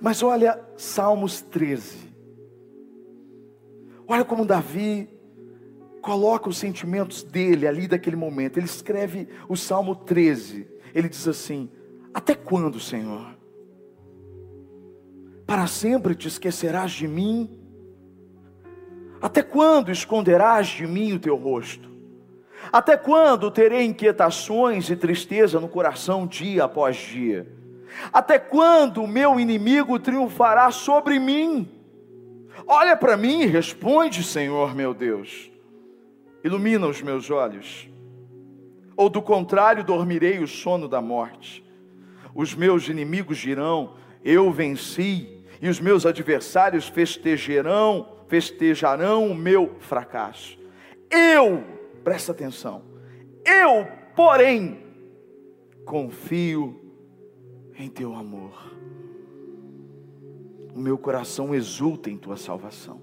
Mas 0.00 0.22
olha 0.22 0.60
Salmos 0.76 1.42
13. 1.42 2.10
Olha 4.06 4.24
como 4.24 4.44
Davi 4.44 5.08
coloca 6.00 6.48
os 6.48 6.56
sentimentos 6.58 7.22
dele 7.22 7.66
ali 7.66 7.86
daquele 7.86 8.16
momento. 8.16 8.56
Ele 8.56 8.66
escreve 8.66 9.28
o 9.48 9.56
Salmo 9.56 9.94
13. 9.94 10.66
Ele 10.94 11.08
diz 11.08 11.28
assim: 11.28 11.70
Até 12.12 12.34
quando, 12.34 12.80
Senhor? 12.80 13.38
Para 15.46 15.66
sempre 15.66 16.14
te 16.14 16.28
esquecerás 16.28 16.92
de 16.92 17.06
mim? 17.06 17.58
Até 19.20 19.42
quando 19.42 19.90
esconderás 19.90 20.68
de 20.68 20.86
mim 20.86 21.12
o 21.12 21.20
teu 21.20 21.36
rosto? 21.36 21.90
Até 22.72 22.96
quando 22.96 23.50
terei 23.50 23.84
inquietações 23.84 24.88
e 24.90 24.96
tristeza 24.96 25.60
no 25.60 25.68
coração 25.68 26.26
dia 26.26 26.64
após 26.64 26.96
dia? 26.96 27.59
Até 28.12 28.38
quando 28.38 29.02
o 29.02 29.08
meu 29.08 29.38
inimigo 29.38 29.98
triunfará 29.98 30.70
sobre 30.70 31.18
mim? 31.18 31.68
Olha 32.66 32.96
para 32.96 33.16
mim 33.16 33.42
e 33.42 33.46
responde, 33.46 34.22
Senhor 34.22 34.74
meu 34.74 34.92
Deus. 34.94 35.50
Ilumina 36.42 36.86
os 36.86 37.02
meus 37.02 37.30
olhos. 37.30 37.88
Ou 38.96 39.08
do 39.08 39.22
contrário, 39.22 39.84
dormirei 39.84 40.38
o 40.38 40.48
sono 40.48 40.88
da 40.88 41.00
morte. 41.00 41.64
Os 42.34 42.54
meus 42.54 42.88
inimigos 42.88 43.38
dirão: 43.38 43.94
Eu 44.24 44.50
venci 44.50 45.42
e 45.60 45.68
os 45.68 45.80
meus 45.80 46.06
adversários 46.06 46.88
festejarão, 46.88 48.08
festejarão 48.28 49.26
o 49.26 49.34
meu 49.34 49.76
fracasso. 49.80 50.58
Eu, 51.10 51.64
presta 52.04 52.32
atenção, 52.32 52.82
eu, 53.44 53.86
porém, 54.14 54.82
confio 55.84 56.79
em 57.80 57.88
teu 57.88 58.14
amor. 58.14 58.52
O 60.74 60.78
meu 60.78 60.96
coração 60.98 61.54
exulta 61.54 62.10
em 62.10 62.16
tua 62.16 62.36
salvação. 62.36 63.00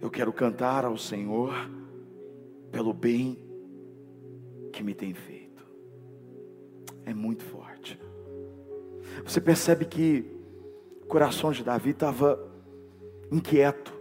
Eu 0.00 0.10
quero 0.10 0.32
cantar 0.32 0.84
ao 0.84 0.96
Senhor 0.96 1.52
pelo 2.70 2.92
bem 2.92 3.38
que 4.72 4.82
me 4.82 4.94
tem 4.94 5.14
feito. 5.14 5.66
É 7.04 7.14
muito 7.14 7.42
forte. 7.44 7.98
Você 9.24 9.40
percebe 9.40 9.84
que 9.84 10.24
o 11.02 11.06
coração 11.06 11.52
de 11.52 11.62
Davi 11.62 11.90
estava 11.90 12.38
inquieto, 13.30 13.92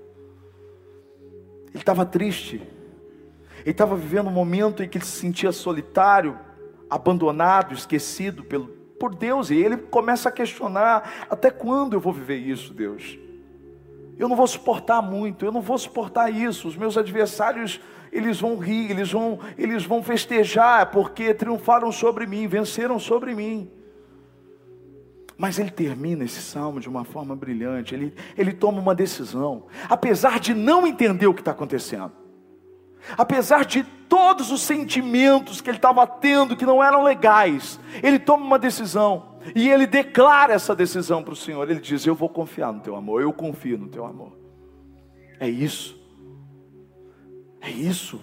ele 1.70 1.82
estava 1.82 2.06
triste, 2.06 2.62
ele 3.60 3.72
estava 3.72 3.96
vivendo 3.96 4.28
um 4.28 4.34
momento 4.34 4.84
em 4.84 4.90
que 4.90 4.98
ele 4.98 5.06
se 5.06 5.20
sentia 5.20 5.52
solitário, 5.52 6.38
abandonado, 6.90 7.74
esquecido 7.74 8.44
pelo, 8.44 8.68
por 9.00 9.14
Deus, 9.14 9.50
e 9.50 9.56
ele 9.56 9.78
começa 9.78 10.30
a 10.30 10.32
questionar: 10.32 11.28
até 11.30 11.50
quando 11.50 11.94
eu 11.94 12.00
vou 12.00 12.14
viver 12.14 12.38
isso, 12.38 12.74
Deus? 12.74 13.18
Eu 14.18 14.30
não 14.30 14.36
vou 14.36 14.48
suportar 14.48 15.02
muito, 15.02 15.46
eu 15.46 15.52
não 15.52 15.62
vou 15.62 15.78
suportar 15.78 16.30
isso. 16.32 16.68
Os 16.68 16.78
meus 16.78 16.98
adversários, 16.98 17.82
eles 18.12 18.40
vão 18.40 18.58
rir, 18.58 18.90
eles 18.92 19.12
vão, 19.12 19.40
eles 19.58 19.84
vão 19.84 20.02
festejar, 20.02 20.90
porque 20.92 21.34
triunfaram 21.34 21.92
sobre 21.92 22.26
mim, 22.26 22.48
venceram 22.48 22.98
sobre 22.98 23.36
mim. 23.36 23.70
Mas 25.38 25.60
ele 25.60 25.70
termina 25.70 26.24
esse 26.24 26.42
salmo 26.42 26.80
de 26.80 26.88
uma 26.88 27.04
forma 27.04 27.36
brilhante, 27.36 27.94
ele, 27.94 28.14
ele 28.38 28.54
toma 28.54 28.80
uma 28.80 28.96
decisão, 28.96 29.66
apesar 29.90 30.40
de 30.40 30.54
não 30.54 30.88
entender 30.88 31.28
o 31.28 31.34
que 31.34 31.42
está 31.42 31.52
acontecendo, 31.52 32.14
apesar 33.18 33.66
de 33.66 33.84
todos 34.08 34.52
os 34.52 34.62
sentimentos 34.62 35.62
que 35.62 35.70
ele 35.70 35.78
estava 35.78 36.06
tendo 36.06 36.56
que 36.56 36.66
não 36.66 36.84
eram 36.84 37.04
legais, 37.04 37.80
ele 38.02 38.20
toma 38.20 38.46
uma 38.46 38.60
decisão, 38.60 39.36
e 39.54 39.70
ele 39.70 39.86
declara 39.86 40.54
essa 40.54 40.76
decisão 40.76 41.24
para 41.24 41.34
o 41.34 41.36
Senhor. 41.36 41.70
Ele 41.70 41.80
diz: 41.80 42.06
Eu 42.06 42.16
vou 42.16 42.30
confiar 42.30 42.74
no 42.74 42.80
teu 42.80 42.96
amor, 42.96 43.22
eu 43.22 43.32
confio 43.34 43.78
no 43.78 43.88
teu 43.88 44.06
amor. 44.06 44.32
É 45.40 45.50
isso, 45.50 46.00
é 47.62 47.70
isso, 47.70 48.22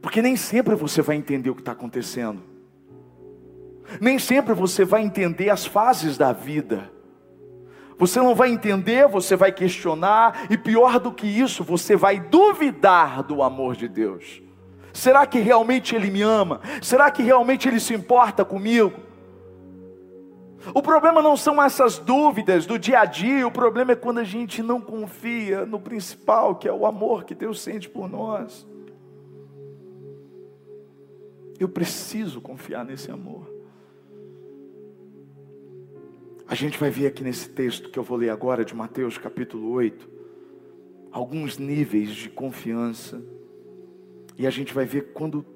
porque 0.00 0.20
nem 0.20 0.36
sempre 0.36 0.74
você 0.74 1.00
vai 1.00 1.16
entender 1.16 1.50
o 1.50 1.54
que 1.54 1.60
está 1.60 1.72
acontecendo, 1.72 2.42
nem 4.00 4.18
sempre 4.18 4.52
você 4.54 4.84
vai 4.84 5.02
entender 5.02 5.50
as 5.50 5.64
fases 5.64 6.18
da 6.18 6.32
vida. 6.32 6.90
Você 8.02 8.18
não 8.18 8.34
vai 8.34 8.50
entender, 8.50 9.06
você 9.06 9.36
vai 9.36 9.52
questionar, 9.52 10.48
e 10.50 10.58
pior 10.58 10.98
do 10.98 11.12
que 11.12 11.24
isso, 11.24 11.62
você 11.62 11.94
vai 11.94 12.18
duvidar 12.18 13.22
do 13.22 13.44
amor 13.44 13.76
de 13.76 13.86
Deus. 13.86 14.42
Será 14.92 15.24
que 15.24 15.38
realmente 15.38 15.94
Ele 15.94 16.10
me 16.10 16.20
ama? 16.20 16.60
Será 16.82 17.12
que 17.12 17.22
realmente 17.22 17.68
Ele 17.68 17.78
se 17.78 17.94
importa 17.94 18.44
comigo? 18.44 18.98
O 20.74 20.82
problema 20.82 21.22
não 21.22 21.36
são 21.36 21.62
essas 21.62 21.96
dúvidas 21.96 22.66
do 22.66 22.76
dia 22.76 23.02
a 23.02 23.04
dia, 23.04 23.46
o 23.46 23.52
problema 23.52 23.92
é 23.92 23.94
quando 23.94 24.18
a 24.18 24.24
gente 24.24 24.64
não 24.64 24.80
confia 24.80 25.64
no 25.64 25.78
principal, 25.78 26.56
que 26.56 26.66
é 26.66 26.72
o 26.72 26.84
amor 26.84 27.22
que 27.22 27.36
Deus 27.36 27.60
sente 27.60 27.88
por 27.88 28.10
nós. 28.10 28.66
Eu 31.56 31.68
preciso 31.68 32.40
confiar 32.40 32.84
nesse 32.84 33.12
amor. 33.12 33.51
A 36.52 36.54
gente 36.54 36.76
vai 36.76 36.90
ver 36.90 37.06
aqui 37.06 37.24
nesse 37.24 37.48
texto 37.48 37.88
que 37.88 37.98
eu 37.98 38.02
vou 38.02 38.18
ler 38.18 38.28
agora, 38.28 38.62
de 38.62 38.76
Mateus 38.76 39.16
capítulo 39.16 39.70
8, 39.70 40.06
alguns 41.10 41.56
níveis 41.56 42.10
de 42.10 42.28
confiança, 42.28 43.24
e 44.36 44.46
a 44.46 44.50
gente 44.50 44.74
vai 44.74 44.84
ver 44.84 45.14
quando 45.14 45.46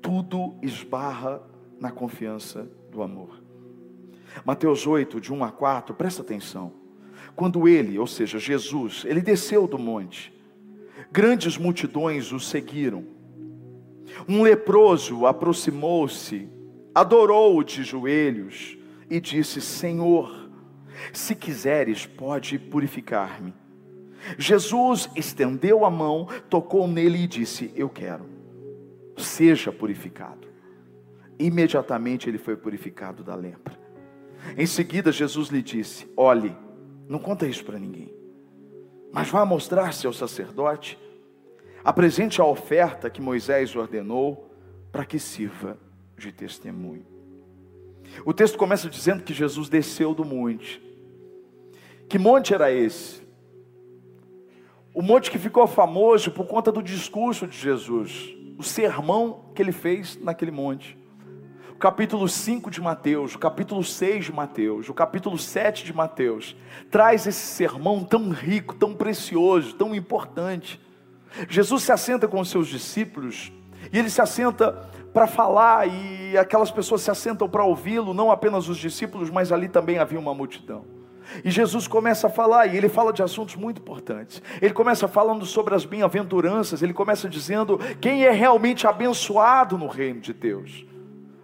tudo 0.00 0.54
esbarra 0.62 1.42
na 1.80 1.90
confiança 1.90 2.70
do 2.92 3.02
amor. 3.02 3.42
Mateus 4.44 4.86
8, 4.86 5.20
de 5.20 5.32
1 5.32 5.42
a 5.42 5.50
4, 5.50 5.92
presta 5.92 6.22
atenção. 6.22 6.72
Quando 7.34 7.66
ele, 7.66 7.98
ou 7.98 8.06
seja, 8.06 8.38
Jesus, 8.38 9.02
ele 9.04 9.22
desceu 9.22 9.66
do 9.66 9.76
monte, 9.76 10.32
grandes 11.10 11.58
multidões 11.58 12.30
o 12.30 12.38
seguiram. 12.38 13.04
Um 14.28 14.42
leproso 14.42 15.26
aproximou-se, 15.26 16.48
adorou-o 16.94 17.64
de 17.64 17.82
joelhos 17.82 18.78
e 19.10 19.20
disse: 19.20 19.60
Senhor, 19.60 20.43
se 21.12 21.34
quiseres, 21.34 22.06
pode 22.06 22.58
purificar-me. 22.58 23.54
Jesus 24.38 25.08
estendeu 25.14 25.84
a 25.84 25.90
mão, 25.90 26.28
tocou 26.48 26.88
nele 26.88 27.24
e 27.24 27.26
disse: 27.26 27.72
Eu 27.76 27.88
quero, 27.88 28.24
seja 29.16 29.70
purificado. 29.70 30.48
Imediatamente 31.38 32.28
ele 32.28 32.38
foi 32.38 32.56
purificado 32.56 33.22
da 33.22 33.34
lepra. 33.34 33.78
Em 34.56 34.66
seguida, 34.66 35.12
Jesus 35.12 35.48
lhe 35.48 35.62
disse: 35.62 36.06
Olhe, 36.16 36.56
não 37.08 37.18
conta 37.18 37.46
isso 37.46 37.64
para 37.64 37.78
ninguém, 37.78 38.14
mas 39.12 39.28
vá 39.28 39.44
mostrar-se 39.44 40.06
ao 40.06 40.12
sacerdote, 40.12 40.98
apresente 41.84 42.40
a 42.40 42.44
oferta 42.44 43.10
que 43.10 43.20
Moisés 43.20 43.74
ordenou, 43.76 44.50
para 44.90 45.04
que 45.04 45.18
sirva 45.18 45.76
de 46.16 46.32
testemunho. 46.32 47.04
O 48.24 48.32
texto 48.32 48.56
começa 48.56 48.88
dizendo 48.88 49.22
que 49.22 49.34
Jesus 49.34 49.68
desceu 49.68 50.14
do 50.14 50.24
monte. 50.24 50.80
Que 52.08 52.18
monte 52.18 52.54
era 52.54 52.70
esse? 52.70 53.22
O 54.94 55.02
monte 55.02 55.30
que 55.30 55.38
ficou 55.38 55.66
famoso 55.66 56.30
por 56.30 56.46
conta 56.46 56.70
do 56.70 56.82
discurso 56.82 57.46
de 57.48 57.58
Jesus, 57.58 58.32
o 58.56 58.62
sermão 58.62 59.50
que 59.54 59.60
ele 59.60 59.72
fez 59.72 60.16
naquele 60.20 60.52
monte. 60.52 60.96
O 61.72 61.76
capítulo 61.76 62.28
5 62.28 62.70
de 62.70 62.80
Mateus, 62.80 63.34
o 63.34 63.38
capítulo 63.38 63.82
6 63.82 64.26
de 64.26 64.32
Mateus, 64.32 64.88
o 64.88 64.94
capítulo 64.94 65.36
7 65.36 65.84
de 65.84 65.92
Mateus, 65.92 66.56
traz 66.90 67.26
esse 67.26 67.44
sermão 67.44 68.04
tão 68.04 68.30
rico, 68.30 68.76
tão 68.76 68.94
precioso, 68.94 69.74
tão 69.74 69.92
importante. 69.92 70.80
Jesus 71.48 71.82
se 71.82 71.90
assenta 71.90 72.28
com 72.28 72.38
os 72.38 72.48
seus 72.48 72.68
discípulos 72.68 73.52
e 73.92 73.98
ele 73.98 74.08
se 74.08 74.22
assenta 74.22 74.88
para 75.12 75.26
falar 75.26 75.88
e 75.88 76.38
aquelas 76.38 76.70
pessoas 76.70 77.02
se 77.02 77.10
assentam 77.10 77.48
para 77.48 77.64
ouvi-lo, 77.64 78.14
não 78.14 78.30
apenas 78.30 78.68
os 78.68 78.78
discípulos, 78.78 79.28
mas 79.28 79.50
ali 79.50 79.68
também 79.68 79.98
havia 79.98 80.18
uma 80.18 80.32
multidão. 80.32 80.93
E 81.44 81.50
Jesus 81.50 81.86
começa 81.86 82.26
a 82.26 82.30
falar, 82.30 82.66
e 82.66 82.76
ele 82.76 82.88
fala 82.88 83.12
de 83.12 83.22
assuntos 83.22 83.56
muito 83.56 83.80
importantes. 83.80 84.42
Ele 84.60 84.72
começa 84.72 85.08
falando 85.08 85.44
sobre 85.44 85.74
as 85.74 85.84
bem-aventuranças, 85.84 86.82
ele 86.82 86.92
começa 86.92 87.28
dizendo 87.28 87.78
quem 88.00 88.24
é 88.24 88.30
realmente 88.30 88.86
abençoado 88.86 89.76
no 89.78 89.86
reino 89.86 90.20
de 90.20 90.32
Deus. 90.32 90.86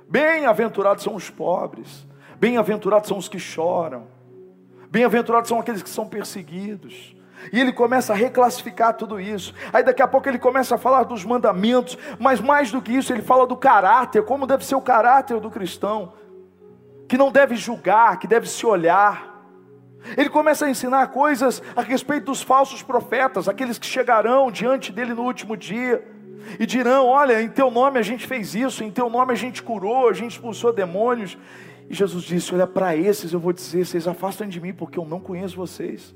Bem-aventurados 0.09 1.05
são 1.05 1.15
os 1.15 1.31
pobres, 1.31 2.07
bem-aventurados 2.39 3.09
são 3.09 3.17
os 3.17 3.29
que 3.29 3.39
choram, 3.39 4.07
bem-aventurados 4.91 5.49
são 5.49 5.61
aqueles 5.61 5.83
que 5.83 5.91
são 5.91 6.07
perseguidos. 6.07 7.15
E 7.53 7.61
ele 7.61 7.73
começa 7.73 8.13
a 8.13 8.17
reclassificar 8.17 8.95
tudo 8.95 9.19
isso. 9.19 9.55
Aí 9.73 9.83
daqui 9.83 10.03
a 10.03 10.09
pouco 10.09 10.29
ele 10.29 10.39
começa 10.39 10.75
a 10.75 10.79
falar 10.79 11.05
dos 11.05 11.25
mandamentos, 11.25 11.97
mas 12.19 12.41
mais 12.41 12.71
do 12.71 12.83
que 12.83 12.93
isso, 12.93 13.13
ele 13.13 13.23
fala 13.23 13.47
do 13.47 13.57
caráter, 13.57 14.23
como 14.25 14.47
deve 14.47 14.65
ser 14.65 14.75
o 14.75 14.81
caráter 14.81 15.41
do 15.41 15.51
cristão, 15.51 16.13
que 17.09 17.17
não 17.17 17.33
deve 17.33 17.57
julgar, 17.57 18.19
que 18.19 18.27
deve 18.27 18.49
se 18.49 18.67
olhar 18.67 19.30
ele 20.17 20.29
começa 20.29 20.67
a 20.67 20.71
ensinar 20.71 21.09
coisas 21.09 21.63
a 21.77 21.83
respeito 21.83 22.27
dos 22.27 22.43
falsos 22.43 22.83
profetas, 22.83 23.49
aqueles 23.49 23.79
que 23.79 23.87
chegarão 23.87 24.51
diante 24.51 24.93
dele 24.93 25.15
no 25.15 25.23
último 25.23 25.57
dia 25.57 26.03
e 26.59 26.67
dirão: 26.67 27.07
Olha, 27.07 27.41
em 27.43 27.49
teu 27.49 27.71
nome 27.71 27.99
a 27.99 28.03
gente 28.03 28.27
fez 28.27 28.55
isso, 28.55 28.83
em 28.83 28.91
teu 28.91 29.11
nome 29.11 29.33
a 29.33 29.37
gente 29.37 29.63
curou, 29.63 30.09
a 30.09 30.13
gente 30.13 30.33
expulsou 30.33 30.73
demônios. 30.73 31.37
E 31.89 31.95
Jesus 31.95 32.25
disse: 32.25 32.55
Olha, 32.55 32.67
para 32.67 32.97
esses 32.97 33.33
eu 33.33 33.41
vou 33.41 33.53
dizer: 33.53 33.85
vocês 33.85 34.09
afastem 34.09 34.49
de 34.49 34.61
mim, 34.61 34.73
porque 34.73 34.99
eu 34.99 35.05
não 35.05 35.21
conheço 35.21 35.57
vocês. 35.57 36.15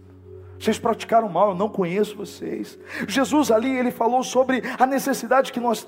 Vocês 0.59 0.79
praticaram 0.79 1.29
mal, 1.29 1.51
eu 1.51 1.55
não 1.55 1.69
conheço 1.69 2.17
vocês. 2.17 2.79
Jesus 3.09 3.51
ali, 3.51 3.77
ele 3.77 3.91
falou 3.91 4.23
sobre 4.23 4.63
a 4.79 4.87
necessidade 4.87 5.53
que 5.53 5.61
nós 5.61 5.87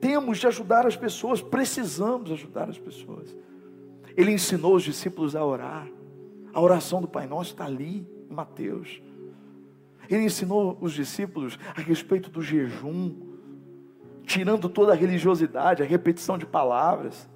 temos 0.00 0.38
de 0.38 0.46
ajudar 0.46 0.86
as 0.86 0.96
pessoas, 0.96 1.42
precisamos 1.42 2.32
ajudar 2.32 2.68
as 2.68 2.78
pessoas. 2.78 3.36
Ele 4.16 4.32
ensinou 4.32 4.74
os 4.74 4.82
discípulos 4.82 5.36
a 5.36 5.44
orar. 5.44 5.86
A 6.52 6.60
oração 6.60 7.00
do 7.00 7.08
Pai 7.08 7.26
Nosso 7.26 7.52
está 7.52 7.64
ali, 7.64 8.06
em 8.28 8.34
Mateus. 8.34 9.00
Ele 10.08 10.24
ensinou 10.24 10.76
os 10.80 10.92
discípulos 10.92 11.58
a 11.76 11.80
respeito 11.80 12.30
do 12.30 12.42
jejum, 12.42 13.14
tirando 14.24 14.68
toda 14.68 14.92
a 14.92 14.96
religiosidade, 14.96 15.82
a 15.82 15.86
repetição 15.86 16.36
de 16.36 16.44
palavras. 16.44 17.28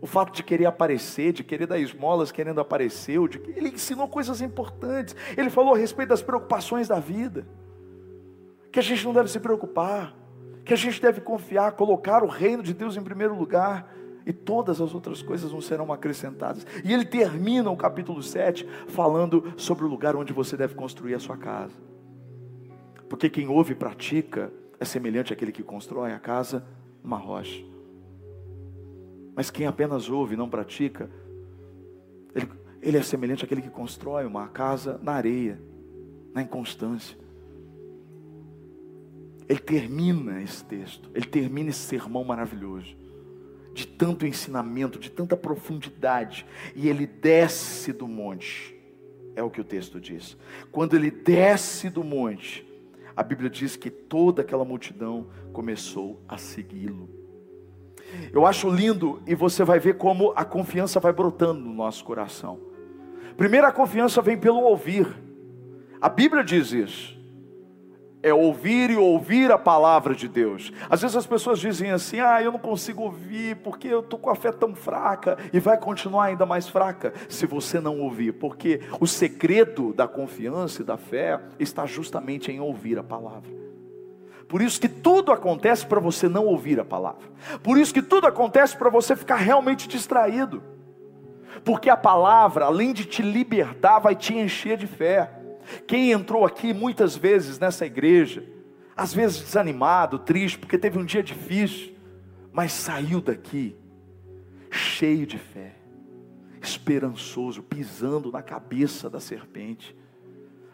O 0.00 0.06
fato 0.06 0.32
de 0.34 0.42
querer 0.42 0.66
aparecer, 0.66 1.32
de 1.32 1.44
querer 1.44 1.66
dar 1.66 1.78
esmolas 1.78 2.32
querendo 2.32 2.60
aparecer, 2.60 3.18
de... 3.28 3.40
ele 3.56 3.68
ensinou 3.68 4.08
coisas 4.08 4.40
importantes. 4.40 5.14
Ele 5.36 5.50
falou 5.50 5.74
a 5.74 5.78
respeito 5.78 6.08
das 6.08 6.22
preocupações 6.22 6.88
da 6.88 6.98
vida, 6.98 7.46
que 8.72 8.80
a 8.80 8.82
gente 8.82 9.04
não 9.04 9.12
deve 9.12 9.30
se 9.30 9.38
preocupar, 9.38 10.14
que 10.64 10.74
a 10.74 10.76
gente 10.76 11.00
deve 11.00 11.20
confiar, 11.20 11.72
colocar 11.72 12.24
o 12.24 12.26
reino 12.26 12.62
de 12.62 12.74
Deus 12.74 12.96
em 12.96 13.02
primeiro 13.02 13.36
lugar, 13.38 13.93
e 14.26 14.32
todas 14.32 14.80
as 14.80 14.94
outras 14.94 15.22
coisas 15.22 15.52
não 15.52 15.60
serão 15.60 15.92
acrescentadas. 15.92 16.66
E 16.84 16.92
ele 16.92 17.04
termina 17.04 17.70
o 17.70 17.76
capítulo 17.76 18.22
7 18.22 18.66
falando 18.88 19.52
sobre 19.56 19.84
o 19.84 19.88
lugar 19.88 20.16
onde 20.16 20.32
você 20.32 20.56
deve 20.56 20.74
construir 20.74 21.14
a 21.14 21.20
sua 21.20 21.36
casa. 21.36 21.74
Porque 23.08 23.28
quem 23.28 23.48
ouve 23.48 23.72
e 23.72 23.76
pratica 23.76 24.52
é 24.80 24.84
semelhante 24.84 25.32
àquele 25.32 25.52
que 25.52 25.62
constrói 25.62 26.12
a 26.12 26.18
casa 26.18 26.64
numa 27.02 27.18
rocha. 27.18 27.62
Mas 29.36 29.50
quem 29.50 29.66
apenas 29.66 30.08
ouve 30.08 30.34
e 30.34 30.36
não 30.36 30.48
pratica, 30.48 31.10
ele, 32.34 32.48
ele 32.80 32.96
é 32.96 33.02
semelhante 33.02 33.44
àquele 33.44 33.60
que 33.60 33.70
constrói 33.70 34.24
uma 34.24 34.48
casa 34.48 34.98
na 35.02 35.12
areia, 35.12 35.60
na 36.32 36.42
inconstância. 36.42 37.16
Ele 39.46 39.58
termina 39.58 40.42
esse 40.42 40.64
texto, 40.64 41.10
ele 41.14 41.26
termina 41.26 41.68
esse 41.68 41.80
sermão 41.80 42.24
maravilhoso, 42.24 42.96
de 43.74 43.86
tanto 43.86 44.24
ensinamento, 44.24 44.98
de 44.98 45.10
tanta 45.10 45.36
profundidade, 45.36 46.46
e 46.76 46.88
ele 46.88 47.06
desce 47.06 47.92
do 47.92 48.06
monte, 48.06 48.74
é 49.34 49.42
o 49.42 49.50
que 49.50 49.60
o 49.60 49.64
texto 49.64 50.00
diz. 50.00 50.36
Quando 50.70 50.94
ele 50.94 51.10
desce 51.10 51.90
do 51.90 52.04
monte, 52.04 52.64
a 53.16 53.22
Bíblia 53.22 53.50
diz 53.50 53.74
que 53.74 53.90
toda 53.90 54.42
aquela 54.42 54.64
multidão 54.64 55.26
começou 55.52 56.22
a 56.28 56.38
segui-lo. 56.38 57.10
Eu 58.32 58.46
acho 58.46 58.70
lindo 58.70 59.20
e 59.26 59.34
você 59.34 59.64
vai 59.64 59.80
ver 59.80 59.96
como 59.96 60.32
a 60.36 60.44
confiança 60.44 61.00
vai 61.00 61.12
brotando 61.12 61.60
no 61.60 61.74
nosso 61.74 62.04
coração. 62.04 62.60
Primeiro, 63.36 63.66
a 63.66 63.72
confiança 63.72 64.22
vem 64.22 64.38
pelo 64.38 64.60
ouvir. 64.60 65.06
A 66.00 66.08
Bíblia 66.08 66.44
diz 66.44 66.72
isso. 66.72 67.18
É 68.24 68.32
ouvir 68.32 68.88
e 68.88 68.96
ouvir 68.96 69.52
a 69.52 69.58
palavra 69.58 70.14
de 70.14 70.26
Deus. 70.26 70.72
Às 70.88 71.02
vezes 71.02 71.14
as 71.14 71.26
pessoas 71.26 71.58
dizem 71.60 71.90
assim: 71.90 72.20
ah, 72.20 72.42
eu 72.42 72.50
não 72.50 72.58
consigo 72.58 73.02
ouvir 73.02 73.56
porque 73.56 73.86
eu 73.86 74.00
estou 74.00 74.18
com 74.18 74.30
a 74.30 74.34
fé 74.34 74.50
tão 74.50 74.74
fraca, 74.74 75.36
e 75.52 75.60
vai 75.60 75.76
continuar 75.76 76.24
ainda 76.24 76.46
mais 76.46 76.66
fraca 76.66 77.12
se 77.28 77.44
você 77.44 77.78
não 77.78 78.00
ouvir, 78.00 78.32
porque 78.32 78.80
o 78.98 79.06
segredo 79.06 79.92
da 79.92 80.08
confiança 80.08 80.80
e 80.80 80.84
da 80.86 80.96
fé 80.96 81.38
está 81.58 81.84
justamente 81.84 82.50
em 82.50 82.60
ouvir 82.60 82.98
a 82.98 83.02
palavra. 83.02 83.50
Por 84.48 84.62
isso 84.62 84.80
que 84.80 84.88
tudo 84.88 85.30
acontece 85.30 85.84
para 85.84 86.00
você 86.00 86.26
não 86.26 86.46
ouvir 86.46 86.80
a 86.80 86.84
palavra. 86.84 87.28
Por 87.62 87.76
isso 87.76 87.92
que 87.92 88.00
tudo 88.00 88.26
acontece 88.26 88.74
para 88.74 88.88
você 88.88 89.14
ficar 89.14 89.36
realmente 89.36 89.86
distraído. 89.86 90.62
Porque 91.62 91.90
a 91.90 91.96
palavra, 91.96 92.64
além 92.64 92.94
de 92.94 93.04
te 93.04 93.20
libertar, 93.20 93.98
vai 93.98 94.16
te 94.16 94.34
encher 94.34 94.78
de 94.78 94.86
fé. 94.86 95.30
Quem 95.86 96.12
entrou 96.12 96.44
aqui 96.44 96.72
muitas 96.72 97.16
vezes 97.16 97.58
nessa 97.58 97.86
igreja, 97.86 98.44
às 98.96 99.12
vezes 99.12 99.40
desanimado, 99.40 100.18
triste, 100.18 100.58
porque 100.58 100.78
teve 100.78 100.98
um 100.98 101.04
dia 101.04 101.22
difícil, 101.22 101.94
mas 102.52 102.72
saiu 102.72 103.20
daqui 103.20 103.76
cheio 104.70 105.26
de 105.26 105.38
fé, 105.38 105.74
esperançoso, 106.60 107.62
pisando 107.62 108.30
na 108.30 108.42
cabeça 108.42 109.08
da 109.08 109.20
serpente, 109.20 109.96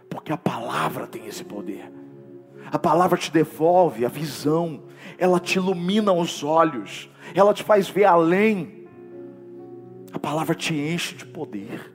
porque 0.09 0.33
a 0.33 0.37
palavra 0.37 1.07
tem 1.07 1.27
esse 1.27 1.45
poder. 1.45 1.91
A 2.71 2.79
palavra 2.79 3.19
te 3.19 3.33
devolve 3.33 4.05
a 4.05 4.09
visão, 4.09 4.85
ela 5.19 5.41
te 5.41 5.57
ilumina 5.57 6.13
os 6.13 6.45
olhos, 6.45 7.11
ela 7.35 7.55
te 7.55 7.63
faz 7.63 7.89
ver 7.89 8.05
além. 8.05 8.87
A 10.13 10.19
palavra 10.19 10.55
te 10.55 10.75
enche 10.75 11.15
de 11.15 11.27
poder. 11.27 11.90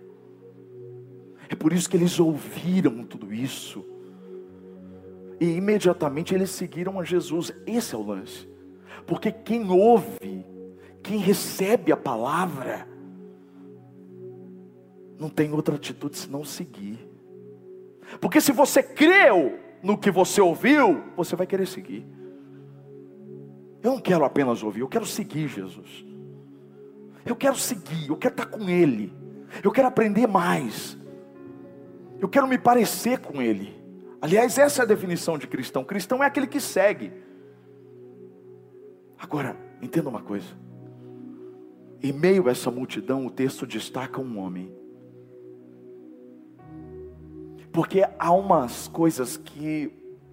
É 1.55 1.57
por 1.57 1.71
isso 1.71 1.89
que 1.89 1.95
eles 1.95 2.19
ouviram 2.19 3.05
tudo 3.05 3.33
isso. 3.33 3.85
E 5.39 5.45
imediatamente 5.45 6.35
eles 6.35 6.49
seguiram 6.49 6.99
a 6.99 7.03
Jesus. 7.05 7.49
Esse 7.65 7.95
é 7.95 7.97
o 7.97 8.05
lance. 8.05 8.45
Porque 9.07 9.31
quem 9.31 9.71
ouve, 9.71 10.45
quem 11.01 11.17
recebe 11.17 11.93
a 11.93 11.97
palavra, 11.97 12.85
não 15.17 15.29
tem 15.29 15.53
outra 15.53 15.75
atitude 15.75 16.17
senão 16.17 16.43
seguir. 16.43 16.99
Porque 18.19 18.41
se 18.41 18.51
você 18.51 18.83
creu, 18.83 19.57
no 19.81 19.97
que 19.97 20.11
você 20.11 20.41
ouviu, 20.41 21.05
você 21.15 21.37
vai 21.37 21.47
querer 21.47 21.67
seguir. 21.67 22.05
Eu 23.81 23.91
não 23.91 23.99
quero 24.01 24.25
apenas 24.25 24.61
ouvir, 24.61 24.81
eu 24.81 24.89
quero 24.89 25.05
seguir 25.05 25.47
Jesus. 25.47 26.05
Eu 27.25 27.35
quero 27.35 27.55
seguir, 27.55 28.09
eu 28.09 28.17
quero 28.17 28.33
estar 28.33 28.45
com 28.47 28.69
Ele. 28.69 29.13
Eu 29.63 29.71
quero 29.71 29.87
aprender 29.87 30.27
mais. 30.27 30.97
Eu 32.19 32.29
quero 32.29 32.47
me 32.47 32.57
parecer 32.57 33.19
com 33.19 33.41
Ele. 33.41 33.73
Aliás, 34.21 34.57
essa 34.57 34.81
é 34.81 34.83
a 34.83 34.88
definição 34.88 35.38
de 35.38 35.47
cristão. 35.47 35.83
Cristão 35.83 36.23
é 36.23 36.27
aquele 36.27 36.47
que 36.47 36.59
segue. 36.59 37.12
Agora, 39.17 39.56
entenda 39.81 40.09
uma 40.09 40.21
coisa. 40.21 40.47
Em 42.01 42.12
meio 42.12 42.47
a 42.47 42.51
essa 42.51 42.71
multidão, 42.71 43.25
o 43.25 43.29
texto 43.29 43.65
destaca 43.65 44.19
um 44.19 44.39
homem 44.39 44.73
porque 47.75 48.07
há 48.17 48.31
umas 48.31 48.88
coisas 48.88 49.35
que 49.35 49.91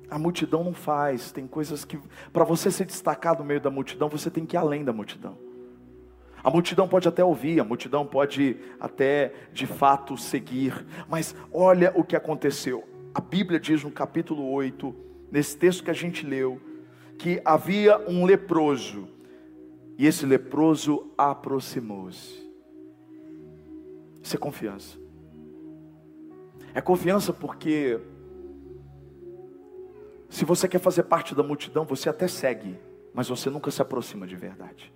a 0.09 0.17
multidão 0.17 0.63
não 0.63 0.73
faz, 0.73 1.33
tem 1.33 1.45
coisas 1.45 1.85
que, 1.85 1.99
para 2.33 2.45
você 2.45 2.71
se 2.71 2.85
destacar 2.85 3.37
no 3.37 3.45
meio 3.45 3.61
da 3.61 3.69
multidão, 3.69 4.09
você 4.09 4.31
tem 4.31 4.47
que 4.47 4.55
ir 4.55 4.59
além 4.59 4.85
da 4.85 4.93
multidão. 4.93 5.37
A 6.43 6.51
multidão 6.51 6.89
pode 6.89 7.07
até 7.07 7.25
ouvir, 7.25 7.61
a 7.61 7.65
multidão 7.65 8.05
pode 8.05 8.57
até 8.81 9.33
de 9.53 9.67
fato 9.67 10.17
seguir, 10.17 10.85
mas 11.09 11.37
olha 11.53 11.93
o 11.95 12.03
que 12.03 12.17
aconteceu. 12.17 12.85
A 13.15 13.21
Bíblia 13.21 13.61
diz 13.61 13.85
no 13.85 13.91
capítulo 13.91 14.51
8, 14.51 14.95
nesse 15.31 15.57
texto 15.57 15.85
que 15.85 15.91
a 15.91 15.95
gente 15.95 16.27
leu, 16.27 16.61
que 17.17 17.41
havia 17.45 17.99
um 18.09 18.25
leproso, 18.25 19.09
e 19.97 20.07
esse 20.07 20.27
leproso 20.27 21.13
aproximou-se. 21.17 22.43
Isso 24.21 24.35
é 24.35 24.39
confiança. 24.39 24.99
É 26.75 26.81
confiança 26.81 27.33
porque 27.33 28.01
se 30.29 30.45
você 30.45 30.67
quer 30.67 30.81
fazer 30.81 31.05
parte 31.05 31.35
da 31.35 31.43
multidão, 31.43 31.85
você 31.85 32.09
até 32.09 32.27
segue, 32.27 32.79
mas 33.13 33.29
você 33.29 33.51
nunca 33.51 33.71
se 33.71 33.83
aproxima 33.83 34.27
de 34.27 34.35
verdade. 34.35 34.93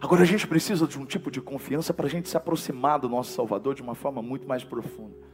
Agora 0.00 0.22
a 0.22 0.26
gente 0.26 0.46
precisa 0.46 0.86
de 0.86 0.98
um 0.98 1.04
tipo 1.04 1.30
de 1.30 1.40
confiança 1.40 1.94
para 1.94 2.06
a 2.06 2.10
gente 2.10 2.28
se 2.28 2.36
aproximar 2.36 2.98
do 2.98 3.08
nosso 3.08 3.32
Salvador 3.32 3.74
de 3.74 3.82
uma 3.82 3.94
forma 3.94 4.20
muito 4.20 4.46
mais 4.46 4.62
profunda. 4.62 5.26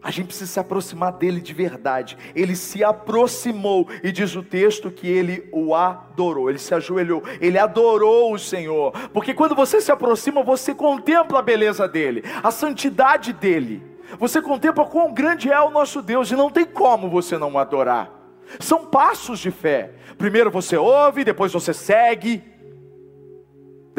A 0.00 0.10
gente 0.12 0.28
precisa 0.28 0.50
se 0.50 0.60
aproximar 0.60 1.12
dele 1.12 1.40
de 1.40 1.52
verdade. 1.52 2.16
Ele 2.34 2.54
se 2.54 2.84
aproximou 2.84 3.88
e 4.02 4.12
diz 4.12 4.36
o 4.36 4.42
texto 4.42 4.90
que 4.90 5.08
ele 5.08 5.48
o 5.52 5.74
adorou, 5.74 6.48
ele 6.48 6.58
se 6.58 6.72
ajoelhou, 6.72 7.22
ele 7.40 7.58
adorou 7.58 8.32
o 8.32 8.38
Senhor. 8.38 8.92
Porque 9.12 9.34
quando 9.34 9.56
você 9.56 9.80
se 9.80 9.90
aproxima, 9.90 10.42
você 10.42 10.72
contempla 10.72 11.40
a 11.40 11.42
beleza 11.42 11.88
dele, 11.88 12.22
a 12.42 12.50
santidade 12.50 13.32
dele. 13.32 13.82
Você 14.18 14.40
contempla 14.40 14.86
quão 14.86 15.12
grande 15.12 15.50
é 15.50 15.60
o 15.60 15.70
nosso 15.70 16.00
Deus 16.00 16.30
e 16.30 16.36
não 16.36 16.50
tem 16.50 16.64
como 16.64 17.10
você 17.10 17.36
não 17.36 17.58
adorar. 17.58 18.10
São 18.60 18.86
passos 18.86 19.40
de 19.40 19.50
fé. 19.50 19.92
Primeiro 20.16 20.50
você 20.50 20.76
ouve, 20.76 21.24
depois 21.24 21.52
você 21.52 21.74
segue, 21.74 22.42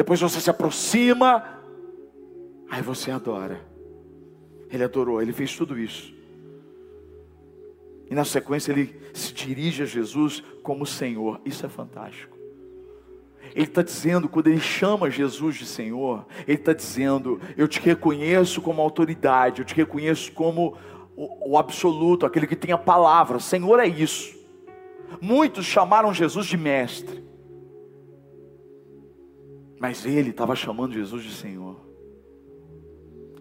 depois 0.00 0.18
você 0.18 0.40
se 0.40 0.48
aproxima, 0.48 1.44
aí 2.70 2.80
você 2.80 3.10
adora. 3.10 3.60
Ele 4.70 4.82
adorou, 4.82 5.20
ele 5.20 5.30
fez 5.30 5.54
tudo 5.54 5.78
isso. 5.78 6.14
E 8.08 8.14
na 8.14 8.24
sequência 8.24 8.72
ele 8.72 8.98
se 9.12 9.34
dirige 9.34 9.82
a 9.82 9.84
Jesus 9.84 10.42
como 10.62 10.86
Senhor. 10.86 11.38
Isso 11.44 11.66
é 11.66 11.68
fantástico. 11.68 12.34
Ele 13.54 13.66
está 13.66 13.82
dizendo, 13.82 14.26
quando 14.26 14.46
ele 14.46 14.58
chama 14.58 15.10
Jesus 15.10 15.56
de 15.56 15.66
Senhor, 15.66 16.24
ele 16.48 16.56
está 16.56 16.72
dizendo: 16.72 17.38
Eu 17.54 17.68
te 17.68 17.78
reconheço 17.78 18.62
como 18.62 18.80
autoridade, 18.80 19.60
eu 19.60 19.66
te 19.66 19.74
reconheço 19.74 20.32
como 20.32 20.78
o, 21.14 21.50
o 21.50 21.58
absoluto, 21.58 22.24
aquele 22.24 22.46
que 22.46 22.56
tem 22.56 22.72
a 22.72 22.78
palavra. 22.78 23.38
Senhor 23.38 23.78
é 23.78 23.86
isso. 23.86 24.34
Muitos 25.20 25.66
chamaram 25.66 26.14
Jesus 26.14 26.46
de 26.46 26.56
mestre. 26.56 27.28
Mas 29.80 30.04
ele 30.04 30.28
estava 30.28 30.54
chamando 30.54 30.92
Jesus 30.92 31.24
de 31.24 31.32
Senhor. 31.32 31.74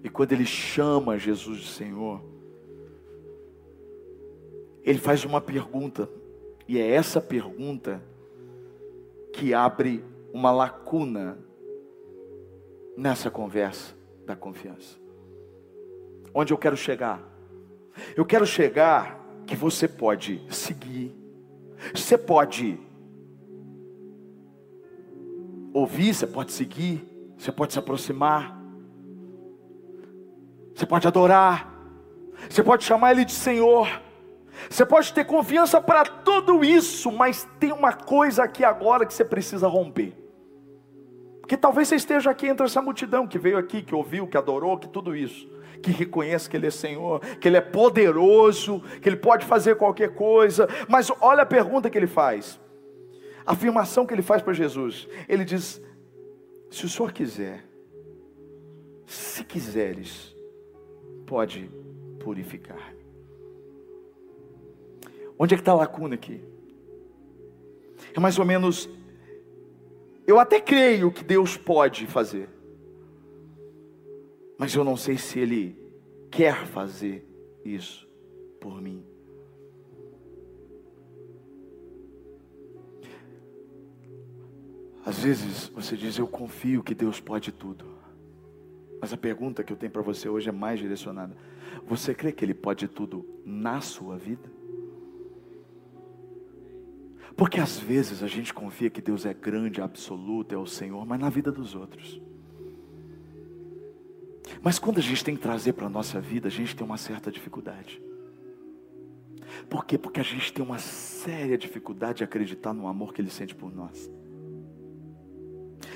E 0.01 0.09
quando 0.09 0.31
ele 0.31 0.45
chama 0.45 1.19
Jesus 1.19 1.59
de 1.59 1.67
Senhor, 1.67 2.23
ele 4.81 4.97
faz 4.97 5.25
uma 5.25 5.41
pergunta, 5.41 6.09
e 6.65 6.79
é 6.79 6.89
essa 6.89 7.19
pergunta 7.19 8.01
que 9.33 9.53
abre 9.53 10.01
uma 10.31 10.49
lacuna 10.49 11.37
nessa 12.95 13.29
conversa 13.29 13.93
da 14.25 14.33
confiança. 14.33 14.97
Onde 16.33 16.53
eu 16.53 16.57
quero 16.57 16.77
chegar? 16.77 17.21
Eu 18.15 18.25
quero 18.25 18.45
chegar 18.45 19.19
que 19.45 19.57
você 19.57 19.89
pode 19.89 20.41
seguir, 20.49 21.13
você 21.93 22.17
pode 22.17 22.79
ouvir, 25.73 26.13
você 26.13 26.27
pode 26.27 26.51
seguir, 26.51 27.07
você 27.37 27.51
pode 27.51 27.73
se 27.73 27.79
aproximar, 27.79 28.57
você 30.73 30.85
pode 30.85 31.07
adorar, 31.07 31.73
você 32.49 32.63
pode 32.63 32.83
chamar 32.83 33.11
Ele 33.11 33.25
de 33.25 33.33
Senhor, 33.33 33.87
você 34.69 34.85
pode 34.85 35.13
ter 35.13 35.25
confiança 35.25 35.79
para 35.79 36.03
tudo 36.05 36.63
isso, 36.63 37.11
mas 37.11 37.47
tem 37.59 37.71
uma 37.71 37.93
coisa 37.93 38.43
aqui 38.43 38.63
agora 38.63 39.05
que 39.05 39.13
você 39.13 39.23
precisa 39.23 39.67
romper. 39.67 40.15
Que 41.47 41.57
talvez 41.57 41.87
você 41.87 41.95
esteja 41.95 42.29
aqui 42.29 42.47
entre 42.47 42.65
essa 42.65 42.81
multidão 42.81 43.25
que 43.25 43.39
veio 43.39 43.57
aqui, 43.57 43.81
que 43.81 43.95
ouviu, 43.95 44.27
que 44.27 44.37
adorou, 44.37 44.77
que 44.77 44.87
tudo 44.87 45.15
isso, 45.15 45.49
que 45.81 45.91
reconhece 45.91 46.49
que 46.49 46.55
Ele 46.55 46.67
é 46.67 46.71
Senhor, 46.71 47.19
que 47.19 47.47
Ele 47.47 47.57
é 47.57 47.61
poderoso, 47.61 48.81
que 49.01 49.09
Ele 49.09 49.15
pode 49.15 49.45
fazer 49.45 49.75
qualquer 49.75 50.13
coisa, 50.13 50.67
mas 50.87 51.11
olha 51.21 51.43
a 51.43 51.45
pergunta 51.45 51.89
que 51.89 51.97
Ele 51.97 52.07
faz, 52.07 52.59
a 53.45 53.53
afirmação 53.53 54.05
que 54.05 54.13
Ele 54.13 54.21
faz 54.21 54.41
para 54.41 54.53
Jesus: 54.53 55.07
Ele 55.27 55.43
diz, 55.43 55.81
se 56.69 56.85
o 56.85 56.89
Senhor 56.89 57.11
quiser, 57.11 57.65
se 59.05 59.43
quiseres, 59.43 60.35
pode 61.25 61.69
purificar. 62.19 62.93
Onde 65.37 65.53
é 65.53 65.57
que 65.57 65.61
está 65.61 65.71
a 65.71 65.75
lacuna 65.75 66.15
aqui? 66.15 66.41
É 68.13 68.19
mais 68.19 68.37
ou 68.37 68.45
menos 68.45 68.89
eu 70.29 70.37
até 70.37 70.61
creio 70.61 71.11
que 71.11 71.23
Deus 71.23 71.57
pode 71.57 72.05
fazer, 72.05 72.47
mas 74.59 74.75
eu 74.75 74.83
não 74.83 74.95
sei 74.95 75.17
se 75.17 75.39
Ele 75.39 75.75
quer 76.29 76.67
fazer 76.67 77.25
isso 77.65 78.07
por 78.61 78.79
mim. 78.79 79.03
Às 85.09 85.23
vezes 85.23 85.69
você 85.69 85.97
diz, 85.97 86.19
eu 86.19 86.27
confio 86.27 86.83
que 86.83 86.93
Deus 86.93 87.19
pode 87.19 87.51
tudo. 87.51 87.83
Mas 89.01 89.11
a 89.11 89.17
pergunta 89.17 89.63
que 89.63 89.73
eu 89.73 89.77
tenho 89.77 89.91
para 89.91 90.03
você 90.03 90.29
hoje 90.29 90.49
é 90.49 90.51
mais 90.51 90.79
direcionada. 90.79 91.35
Você 91.87 92.13
crê 92.13 92.31
que 92.31 92.45
Ele 92.45 92.53
pode 92.53 92.87
tudo 92.87 93.25
na 93.43 93.81
sua 93.81 94.19
vida? 94.19 94.47
Porque 97.35 97.59
às 97.59 97.79
vezes 97.79 98.21
a 98.21 98.27
gente 98.27 98.53
confia 98.53 98.87
que 98.87 99.01
Deus 99.01 99.25
é 99.25 99.33
grande, 99.33 99.81
absoluto, 99.81 100.53
é 100.53 100.57
o 100.59 100.67
Senhor, 100.67 101.03
mas 101.07 101.19
na 101.19 101.29
vida 101.31 101.51
dos 101.51 101.73
outros. 101.73 102.21
Mas 104.61 104.77
quando 104.77 104.99
a 104.99 105.01
gente 105.01 105.23
tem 105.23 105.35
que 105.35 105.41
trazer 105.41 105.73
para 105.73 105.87
a 105.87 105.89
nossa 105.89 106.21
vida, 106.21 106.49
a 106.49 106.51
gente 106.51 106.75
tem 106.75 106.85
uma 106.85 106.97
certa 106.97 107.31
dificuldade. 107.31 107.99
Por 109.67 109.85
quê? 109.85 109.97
Porque 109.97 110.19
a 110.19 110.23
gente 110.23 110.53
tem 110.53 110.63
uma 110.63 110.77
séria 110.77 111.57
dificuldade 111.57 112.19
de 112.19 112.23
acreditar 112.25 112.75
no 112.75 112.87
amor 112.87 113.11
que 113.11 113.21
Ele 113.21 113.31
sente 113.31 113.55
por 113.55 113.73
nós. 113.73 114.18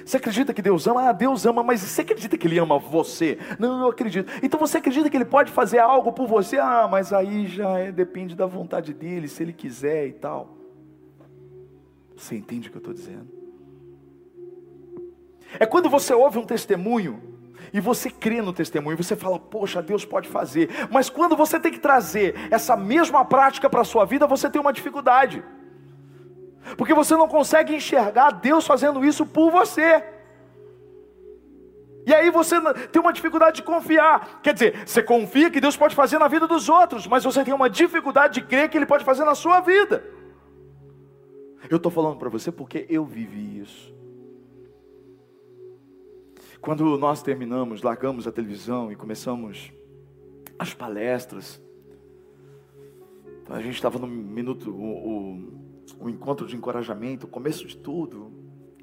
Você 0.06 0.18
acredita 0.18 0.54
que 0.54 0.62
Deus 0.62 0.88
ama? 0.88 1.10
Ah, 1.10 1.12
Deus 1.12 1.46
ama, 1.46 1.64
mas 1.64 1.82
você 1.82 2.02
acredita 2.02 2.38
que 2.38 2.48
Ele 2.48 2.60
ama 2.60 2.78
você? 2.78 3.38
Não, 3.58 3.82
eu 3.82 3.90
acredito. 3.90 4.32
Então 4.42 4.60
você 4.60 4.78
acredita 4.78 5.10
que 5.10 5.18
Ele 5.18 5.26
pode 5.26 5.52
fazer 5.52 5.80
algo 5.80 6.12
por 6.12 6.28
você? 6.28 6.58
Ah, 6.58 6.88
mas 6.90 7.14
aí 7.14 7.48
já 7.48 7.80
é, 7.80 7.92
depende 7.92 8.36
da 8.36 8.46
vontade 8.46 8.94
dele, 8.94 9.28
se 9.28 9.42
Ele 9.42 9.54
quiser 9.54 10.08
e 10.08 10.14
tal. 10.14 10.58
Você 12.16 12.36
entende 12.36 12.68
o 12.68 12.72
que 12.72 12.78
eu 12.78 12.80
estou 12.80 12.94
dizendo? 12.94 13.28
É 15.60 15.66
quando 15.66 15.90
você 15.90 16.14
ouve 16.14 16.40
um 16.40 16.46
testemunho 16.46 17.22
e 17.74 17.80
você 17.80 18.10
crê 18.10 18.42
no 18.42 18.54
testemunho, 18.54 18.98
você 18.98 19.16
fala, 19.16 19.40
poxa, 19.40 19.82
Deus 19.82 20.06
pode 20.06 20.28
fazer. 20.28 20.70
Mas 20.92 21.10
quando 21.10 21.36
você 21.36 21.60
tem 21.60 21.72
que 21.72 21.80
trazer 21.80 22.36
essa 22.52 22.76
mesma 22.76 23.24
prática 23.26 23.70
para 23.70 23.82
a 23.82 23.86
sua 23.86 24.06
vida, 24.06 24.28
você 24.28 24.50
tem 24.50 24.62
uma 24.62 24.74
dificuldade. 24.74 25.44
Porque 26.78 26.94
você 26.94 27.16
não 27.16 27.28
consegue 27.28 27.76
enxergar 27.76 28.32
Deus 28.32 28.66
fazendo 28.66 29.04
isso 29.04 29.26
por 29.26 29.52
você. 29.52 30.04
E 32.06 32.14
aí 32.14 32.30
você 32.30 32.56
tem 32.92 33.02
uma 33.02 33.14
dificuldade 33.14 33.58
de 33.58 33.64
confiar. 33.64 34.42
Quer 34.42 34.54
dizer, 34.54 34.88
você 34.88 35.02
confia 35.02 35.50
que 35.50 35.62
Deus 35.62 35.78
pode 35.78 35.96
fazer 35.96 36.18
na 36.18 36.28
vida 36.28 36.48
dos 36.48 36.68
outros, 36.68 37.08
mas 37.08 37.24
você 37.24 37.44
tem 37.44 37.54
uma 37.54 37.70
dificuldade 37.70 38.36
de 38.36 38.42
crer 38.42 38.70
que 38.70 38.78
Ele 38.78 38.86
pode 38.86 39.06
fazer 39.06 39.24
na 39.24 39.36
sua 39.36 39.62
vida. 39.62 40.04
Eu 41.70 41.78
estou 41.78 41.92
falando 41.92 42.18
para 42.18 42.30
você 42.30 42.52
porque 42.52 42.86
eu 42.90 43.06
vivi 43.06 43.60
isso. 43.62 43.94
Quando 46.60 46.98
nós 46.98 47.22
terminamos, 47.22 47.82
largamos 47.82 48.28
a 48.28 48.32
televisão 48.32 48.92
e 48.92 48.96
começamos 48.96 49.72
as 50.58 50.74
palestras, 50.74 51.62
a 53.50 53.62
gente 53.62 53.76
estava 53.76 54.00
no 54.00 54.08
minuto, 54.08 54.72
o, 54.72 55.10
o, 55.10 55.54
o 56.00 56.10
encontro 56.10 56.48
de 56.48 56.56
encorajamento, 56.56 57.26
o 57.26 57.30
começo 57.30 57.66
de 57.66 57.78
tudo, 57.78 58.32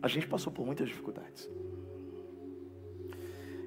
a 0.03 0.09
gente 0.09 0.27
passou 0.27 0.53
por 0.53 0.65
muitas 0.65 0.89
dificuldades. 0.89 1.49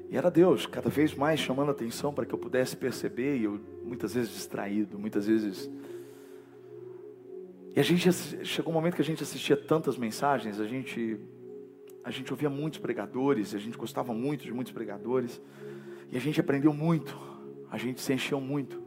E 0.09 0.17
era 0.17 0.29
Deus 0.29 0.65
cada 0.65 0.89
vez 0.89 1.13
mais 1.15 1.39
chamando 1.39 1.71
atenção 1.71 2.13
para 2.13 2.25
que 2.25 2.33
eu 2.33 2.39
pudesse 2.39 2.77
perceber, 2.77 3.37
e 3.37 3.43
eu 3.45 3.59
muitas 3.83 4.13
vezes 4.13 4.31
distraído, 4.31 4.99
muitas 4.99 5.25
vezes 5.25 5.69
e 7.75 7.79
a 7.79 7.83
gente 7.83 8.11
chegou 8.45 8.71
um 8.71 8.75
momento 8.75 8.95
que 8.95 9.01
a 9.01 9.05
gente 9.05 9.23
assistia 9.23 9.57
tantas 9.57 9.97
mensagens, 9.97 10.59
a 10.59 10.67
gente 10.67 11.19
a 12.03 12.11
gente 12.11 12.31
ouvia 12.31 12.49
muitos 12.49 12.79
pregadores, 12.79 13.55
a 13.55 13.57
gente 13.57 13.77
gostava 13.77 14.13
muito 14.13 14.43
de 14.43 14.53
muitos 14.53 14.73
pregadores, 14.73 15.41
e 16.11 16.17
a 16.17 16.19
gente 16.19 16.39
aprendeu 16.39 16.73
muito, 16.73 17.17
a 17.71 17.77
gente 17.77 18.01
se 18.01 18.13
encheu 18.13 18.41
muito. 18.41 18.82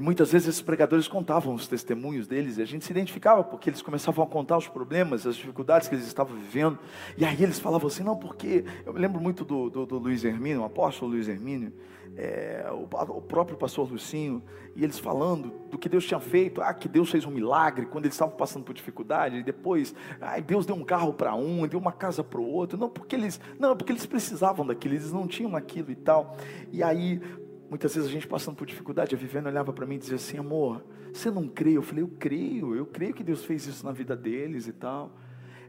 E 0.00 0.02
muitas 0.02 0.32
vezes 0.32 0.48
esses 0.48 0.62
pregadores 0.62 1.06
contavam 1.06 1.52
os 1.52 1.68
testemunhos 1.68 2.26
deles 2.26 2.56
e 2.56 2.62
a 2.62 2.64
gente 2.64 2.86
se 2.86 2.90
identificava 2.90 3.44
porque 3.44 3.68
eles 3.68 3.82
começavam 3.82 4.24
a 4.24 4.26
contar 4.26 4.56
os 4.56 4.66
problemas, 4.66 5.26
as 5.26 5.36
dificuldades 5.36 5.88
que 5.88 5.94
eles 5.94 6.06
estavam 6.06 6.34
vivendo. 6.38 6.78
E 7.18 7.24
aí 7.26 7.42
eles 7.42 7.58
falavam 7.58 7.86
assim: 7.86 8.02
não, 8.02 8.16
porque. 8.16 8.64
Eu 8.86 8.94
me 8.94 8.98
lembro 8.98 9.20
muito 9.20 9.44
do, 9.44 9.68
do, 9.68 9.84
do 9.84 9.98
Luiz 9.98 10.24
Hermínio, 10.24 10.62
o 10.62 10.64
apóstolo 10.64 11.10
Luiz 11.10 11.28
Hermínio, 11.28 11.70
é, 12.16 12.66
o, 12.72 12.84
o, 13.18 13.20
próprio 13.20 13.58
pastor 13.58 13.92
Lucinho, 13.92 14.42
e 14.74 14.82
eles 14.82 14.98
falando 14.98 15.52
do 15.70 15.76
que 15.76 15.86
Deus 15.86 16.06
tinha 16.06 16.18
feito. 16.18 16.62
Ah, 16.62 16.72
que 16.72 16.88
Deus 16.88 17.10
fez 17.10 17.26
um 17.26 17.30
milagre 17.30 17.84
quando 17.84 18.06
eles 18.06 18.14
estavam 18.14 18.34
passando 18.34 18.64
por 18.64 18.72
dificuldade. 18.72 19.36
E 19.36 19.42
depois, 19.42 19.94
ah, 20.18 20.40
Deus 20.40 20.64
deu 20.64 20.76
um 20.76 20.84
carro 20.84 21.12
para 21.12 21.34
um, 21.34 21.66
deu 21.66 21.78
uma 21.78 21.92
casa 21.92 22.24
para 22.24 22.40
o 22.40 22.50
outro. 22.50 22.78
Não, 22.78 22.88
porque 22.88 23.14
eles, 23.14 23.38
não, 23.58 23.76
porque 23.76 23.92
eles 23.92 24.06
precisavam 24.06 24.66
daquilo, 24.66 24.94
eles 24.94 25.12
não 25.12 25.26
tinham 25.26 25.54
aquilo 25.54 25.90
e 25.90 25.96
tal. 25.96 26.36
E 26.72 26.82
aí 26.82 27.20
Muitas 27.70 27.94
vezes 27.94 28.10
a 28.10 28.12
gente 28.12 28.26
passando 28.26 28.56
por 28.56 28.66
dificuldade, 28.66 29.14
a 29.14 29.18
Viviane 29.18 29.46
olhava 29.46 29.72
para 29.72 29.86
mim 29.86 29.94
e 29.94 29.98
dizia 29.98 30.16
assim: 30.16 30.38
amor, 30.38 30.84
você 31.12 31.30
não 31.30 31.46
crê? 31.46 31.76
Eu 31.76 31.82
falei: 31.82 32.02
eu 32.02 32.08
creio, 32.08 32.74
eu 32.74 32.84
creio 32.84 33.14
que 33.14 33.22
Deus 33.22 33.44
fez 33.44 33.64
isso 33.64 33.86
na 33.86 33.92
vida 33.92 34.16
deles 34.16 34.66
e 34.66 34.72
tal. 34.72 35.16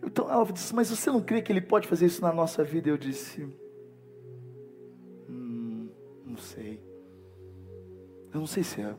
Então 0.03 0.27
ela 0.27 0.43
disse: 0.51 0.73
mas 0.73 0.89
você 0.89 1.11
não 1.11 1.21
crê 1.21 1.43
que 1.43 1.51
Ele 1.51 1.61
pode 1.61 1.87
fazer 1.87 2.07
isso 2.07 2.19
na 2.19 2.33
nossa 2.33 2.63
vida? 2.63 2.89
Eu 2.89 2.97
disse: 2.97 3.47
hum, 5.29 5.89
não 6.25 6.37
sei. 6.37 6.81
Eu 8.33 8.39
não 8.39 8.47
sei 8.47 8.63
se 8.63 8.81
é 8.81 8.95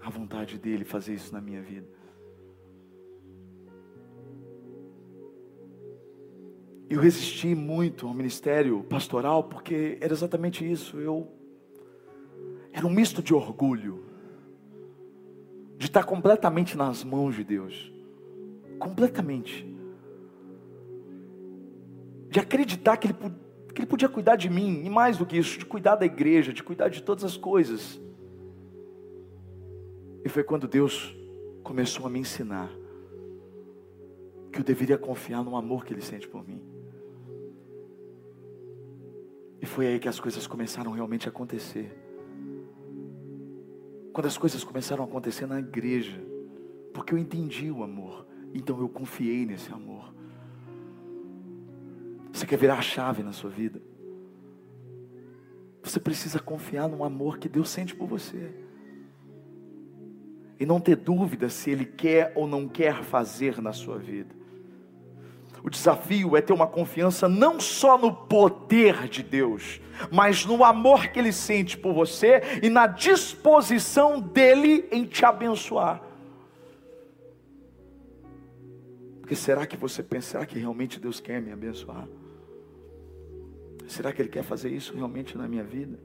a 0.00 0.10
vontade 0.10 0.56
dele 0.58 0.84
fazer 0.84 1.14
isso 1.14 1.32
na 1.32 1.40
minha 1.40 1.60
vida. 1.60 1.88
Eu 6.88 7.00
resisti 7.00 7.52
muito 7.52 8.06
ao 8.06 8.14
ministério 8.14 8.84
pastoral 8.84 9.42
porque 9.42 9.98
era 10.00 10.12
exatamente 10.12 10.70
isso. 10.70 11.00
Eu 11.00 11.42
era 12.74 12.84
um 12.84 12.90
misto 12.90 13.22
de 13.22 13.32
orgulho, 13.32 14.04
de 15.78 15.86
estar 15.86 16.02
completamente 16.02 16.76
nas 16.76 17.04
mãos 17.04 17.36
de 17.36 17.44
Deus, 17.44 17.92
completamente, 18.80 19.64
de 22.28 22.40
acreditar 22.40 22.96
que 22.96 23.06
Ele, 23.06 23.14
que 23.72 23.80
Ele 23.80 23.86
podia 23.86 24.08
cuidar 24.08 24.34
de 24.34 24.50
mim, 24.50 24.82
e 24.84 24.90
mais 24.90 25.16
do 25.16 25.24
que 25.24 25.36
isso, 25.38 25.56
de 25.56 25.64
cuidar 25.64 25.94
da 25.94 26.04
igreja, 26.04 26.52
de 26.52 26.64
cuidar 26.64 26.88
de 26.88 27.00
todas 27.00 27.22
as 27.22 27.36
coisas. 27.36 28.00
E 30.24 30.28
foi 30.28 30.42
quando 30.42 30.66
Deus 30.66 31.16
começou 31.62 32.06
a 32.06 32.10
me 32.10 32.18
ensinar 32.18 32.72
que 34.50 34.58
eu 34.58 34.64
deveria 34.64 34.98
confiar 34.98 35.44
no 35.44 35.56
amor 35.56 35.84
que 35.84 35.94
Ele 35.94 36.02
sente 36.02 36.26
por 36.26 36.44
mim. 36.44 36.60
E 39.62 39.66
foi 39.66 39.86
aí 39.86 40.00
que 40.00 40.08
as 40.08 40.18
coisas 40.18 40.44
começaram 40.44 40.90
realmente 40.90 41.28
a 41.28 41.30
acontecer 41.30 42.03
quando 44.14 44.26
as 44.26 44.38
coisas 44.38 44.62
começaram 44.62 45.02
a 45.02 45.06
acontecer 45.08 45.44
na 45.44 45.58
igreja, 45.58 46.22
porque 46.94 47.12
eu 47.12 47.18
entendi 47.18 47.68
o 47.68 47.82
amor, 47.82 48.24
então 48.54 48.78
eu 48.78 48.88
confiei 48.88 49.44
nesse 49.44 49.72
amor. 49.72 50.14
Você 52.32 52.46
quer 52.46 52.56
virar 52.56 52.78
a 52.78 52.80
chave 52.80 53.24
na 53.24 53.32
sua 53.32 53.50
vida? 53.50 53.82
Você 55.82 55.98
precisa 55.98 56.38
confiar 56.38 56.88
no 56.88 57.02
amor 57.02 57.38
que 57.38 57.48
Deus 57.48 57.68
sente 57.68 57.92
por 57.92 58.06
você. 58.06 58.54
E 60.60 60.64
não 60.64 60.78
ter 60.78 60.94
dúvida 60.94 61.48
se 61.48 61.70
Ele 61.70 61.84
quer 61.84 62.32
ou 62.36 62.46
não 62.46 62.68
quer 62.68 63.02
fazer 63.02 63.60
na 63.60 63.72
sua 63.72 63.98
vida. 63.98 64.32
O 65.64 65.70
desafio 65.70 66.36
é 66.36 66.42
ter 66.42 66.52
uma 66.52 66.66
confiança 66.66 67.26
não 67.26 67.58
só 67.58 67.96
no 67.96 68.12
poder 68.12 69.08
de 69.08 69.22
Deus, 69.22 69.80
mas 70.12 70.44
no 70.44 70.62
amor 70.62 71.08
que 71.08 71.18
Ele 71.18 71.32
sente 71.32 71.78
por 71.78 71.94
você 71.94 72.42
e 72.62 72.68
na 72.68 72.86
disposição 72.86 74.20
dEle 74.20 74.86
em 74.92 75.06
te 75.06 75.24
abençoar. 75.24 76.02
Porque 79.22 79.34
será 79.34 79.66
que 79.66 79.74
você 79.74 80.02
pensa, 80.02 80.32
será 80.32 80.44
que 80.44 80.58
realmente 80.58 81.00
Deus 81.00 81.18
quer 81.18 81.40
me 81.40 81.50
abençoar? 81.50 82.06
Será 83.88 84.12
que 84.12 84.20
Ele 84.20 84.28
quer 84.28 84.44
fazer 84.44 84.68
isso 84.70 84.94
realmente 84.94 85.38
na 85.38 85.48
minha 85.48 85.64
vida? 85.64 85.98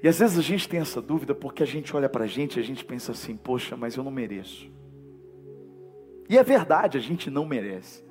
E 0.00 0.06
às 0.06 0.20
vezes 0.20 0.38
a 0.38 0.42
gente 0.42 0.68
tem 0.68 0.78
essa 0.78 1.02
dúvida 1.02 1.34
porque 1.34 1.64
a 1.64 1.66
gente 1.66 1.96
olha 1.96 2.08
para 2.08 2.22
a 2.22 2.28
gente 2.28 2.56
e 2.56 2.60
a 2.60 2.62
gente 2.62 2.84
pensa 2.84 3.10
assim: 3.10 3.36
poxa, 3.36 3.76
mas 3.76 3.96
eu 3.96 4.04
não 4.04 4.12
mereço. 4.12 4.70
E 6.28 6.36
é 6.36 6.42
verdade, 6.42 6.98
a 6.98 7.00
gente 7.00 7.30
não 7.30 7.44
merece. 7.44 8.04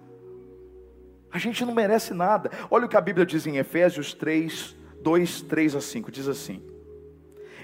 A 1.32 1.38
gente 1.38 1.66
não 1.66 1.74
merece 1.74 2.14
nada. 2.14 2.50
Olha 2.72 2.86
o 2.86 2.90
que 2.90 2.96
a 2.96 3.02
Bíblia 3.02 3.26
diz 3.26 3.46
em 3.46 3.58
Efésios 3.58 4.14
3, 4.14 4.76
2, 5.02 5.42
3 5.42 5.76
a 5.76 5.82
5: 5.82 6.12
diz 6.12 6.28
assim: 6.28 6.62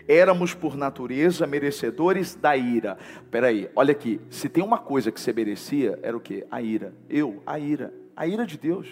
Éramos 0.08 0.54
por 0.54 0.76
natureza 0.76 1.48
merecedores 1.48 2.36
da 2.36 2.56
ira. 2.58 2.98
Peraí, 3.30 3.70
olha 3.76 3.92
aqui, 3.92 4.20
se 4.30 4.50
tem 4.50 4.64
uma 4.64 4.78
coisa 4.78 5.12
que 5.12 5.22
você 5.22 5.32
merecia, 5.32 5.98
era 6.02 6.18
o 6.18 6.20
que? 6.20 6.46
A 6.52 6.62
ira. 6.62 6.94
Eu, 7.10 7.42
a 7.46 7.58
ira. 7.58 7.94
A 8.16 8.28
ira 8.28 8.46
de 8.46 8.58
Deus. 8.58 8.88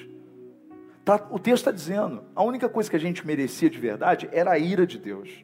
Tá, 1.04 1.28
o 1.32 1.40
texto 1.40 1.64
está 1.68 1.72
dizendo, 1.72 2.24
a 2.36 2.44
única 2.44 2.70
coisa 2.70 2.90
que 2.90 2.96
a 2.96 3.00
gente 3.00 3.26
merecia 3.26 3.70
de 3.70 3.80
verdade 3.80 4.30
era 4.32 4.52
a 4.52 4.60
ira 4.60 4.86
de 4.86 4.98
Deus. 4.98 5.44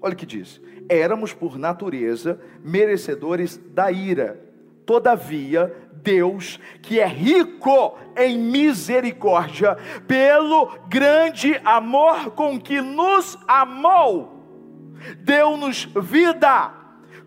Olha 0.00 0.14
o 0.14 0.16
que 0.16 0.26
diz: 0.26 0.60
éramos 0.88 1.32
por 1.32 1.58
natureza 1.58 2.40
merecedores 2.64 3.60
da 3.72 3.92
ira. 3.92 4.47
Todavia, 4.88 5.70
Deus, 6.02 6.58
que 6.80 6.98
é 6.98 7.06
rico 7.06 7.98
em 8.16 8.38
misericórdia, 8.38 9.76
pelo 10.06 10.78
grande 10.88 11.60
amor 11.62 12.30
com 12.30 12.58
que 12.58 12.80
nos 12.80 13.36
amou, 13.46 14.94
deu-nos 15.18 15.84
vida 15.94 16.72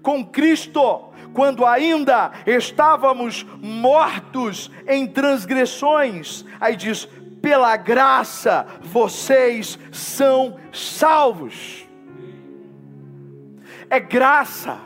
com 0.01 0.25
Cristo, 0.25 1.11
quando 1.35 1.63
ainda 1.63 2.31
estávamos 2.47 3.45
mortos 3.61 4.71
em 4.87 5.05
transgressões. 5.05 6.43
Aí 6.59 6.75
diz: 6.75 7.07
pela 7.43 7.77
graça 7.77 8.65
vocês 8.81 9.77
são 9.91 10.57
salvos. 10.73 11.87
É 13.87 13.99
graça, 13.99 14.79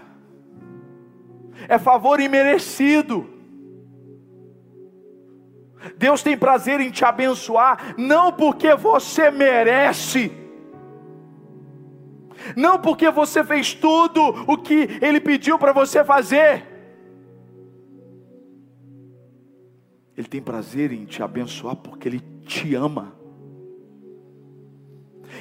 é 1.67 1.77
favor 1.77 2.19
imerecido. 2.19 3.29
Deus 5.97 6.23
tem 6.23 6.37
prazer 6.37 6.79
em 6.79 6.89
te 6.89 7.05
abençoar, 7.05 7.95
não 7.97 8.31
porque 8.31 8.73
você 8.75 9.29
merece, 9.29 10.31
não 12.55 12.79
porque 12.79 13.09
você 13.11 13.43
fez 13.43 13.73
tudo 13.73 14.21
o 14.47 14.57
que 14.57 14.89
Ele 15.01 15.19
pediu 15.19 15.59
para 15.59 15.71
você 15.71 16.03
fazer. 16.03 16.65
Ele 20.17 20.27
tem 20.27 20.41
prazer 20.41 20.91
em 20.91 21.05
te 21.05 21.21
abençoar 21.21 21.75
porque 21.75 22.07
Ele 22.07 22.21
te 22.45 22.73
ama. 22.73 23.13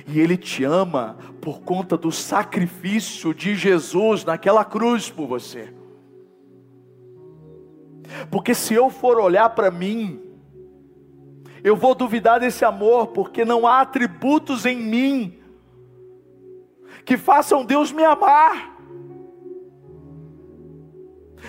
E 0.07 0.19
Ele 0.19 0.37
te 0.37 0.65
ama 0.65 1.17
por 1.41 1.61
conta 1.61 1.97
do 1.97 2.11
sacrifício 2.11 3.33
de 3.33 3.55
Jesus 3.55 4.25
naquela 4.25 4.65
cruz 4.65 5.09
por 5.11 5.27
você. 5.27 5.73
Porque 8.31 8.55
se 8.55 8.75
eu 8.75 8.91
for 8.91 9.19
olhar 9.19 9.51
para 9.51 9.71
mim, 9.71 10.21
eu 11.63 11.77
vou 11.77 11.95
duvidar 11.95 12.41
desse 12.41 12.65
amor, 12.65 13.09
porque 13.09 13.45
não 13.45 13.67
há 13.67 13.81
atributos 13.81 14.67
em 14.67 14.77
mim 14.77 15.39
que 17.05 17.17
façam 17.17 17.65
Deus 17.65 17.93
me 17.93 18.05
amar. 18.05 18.75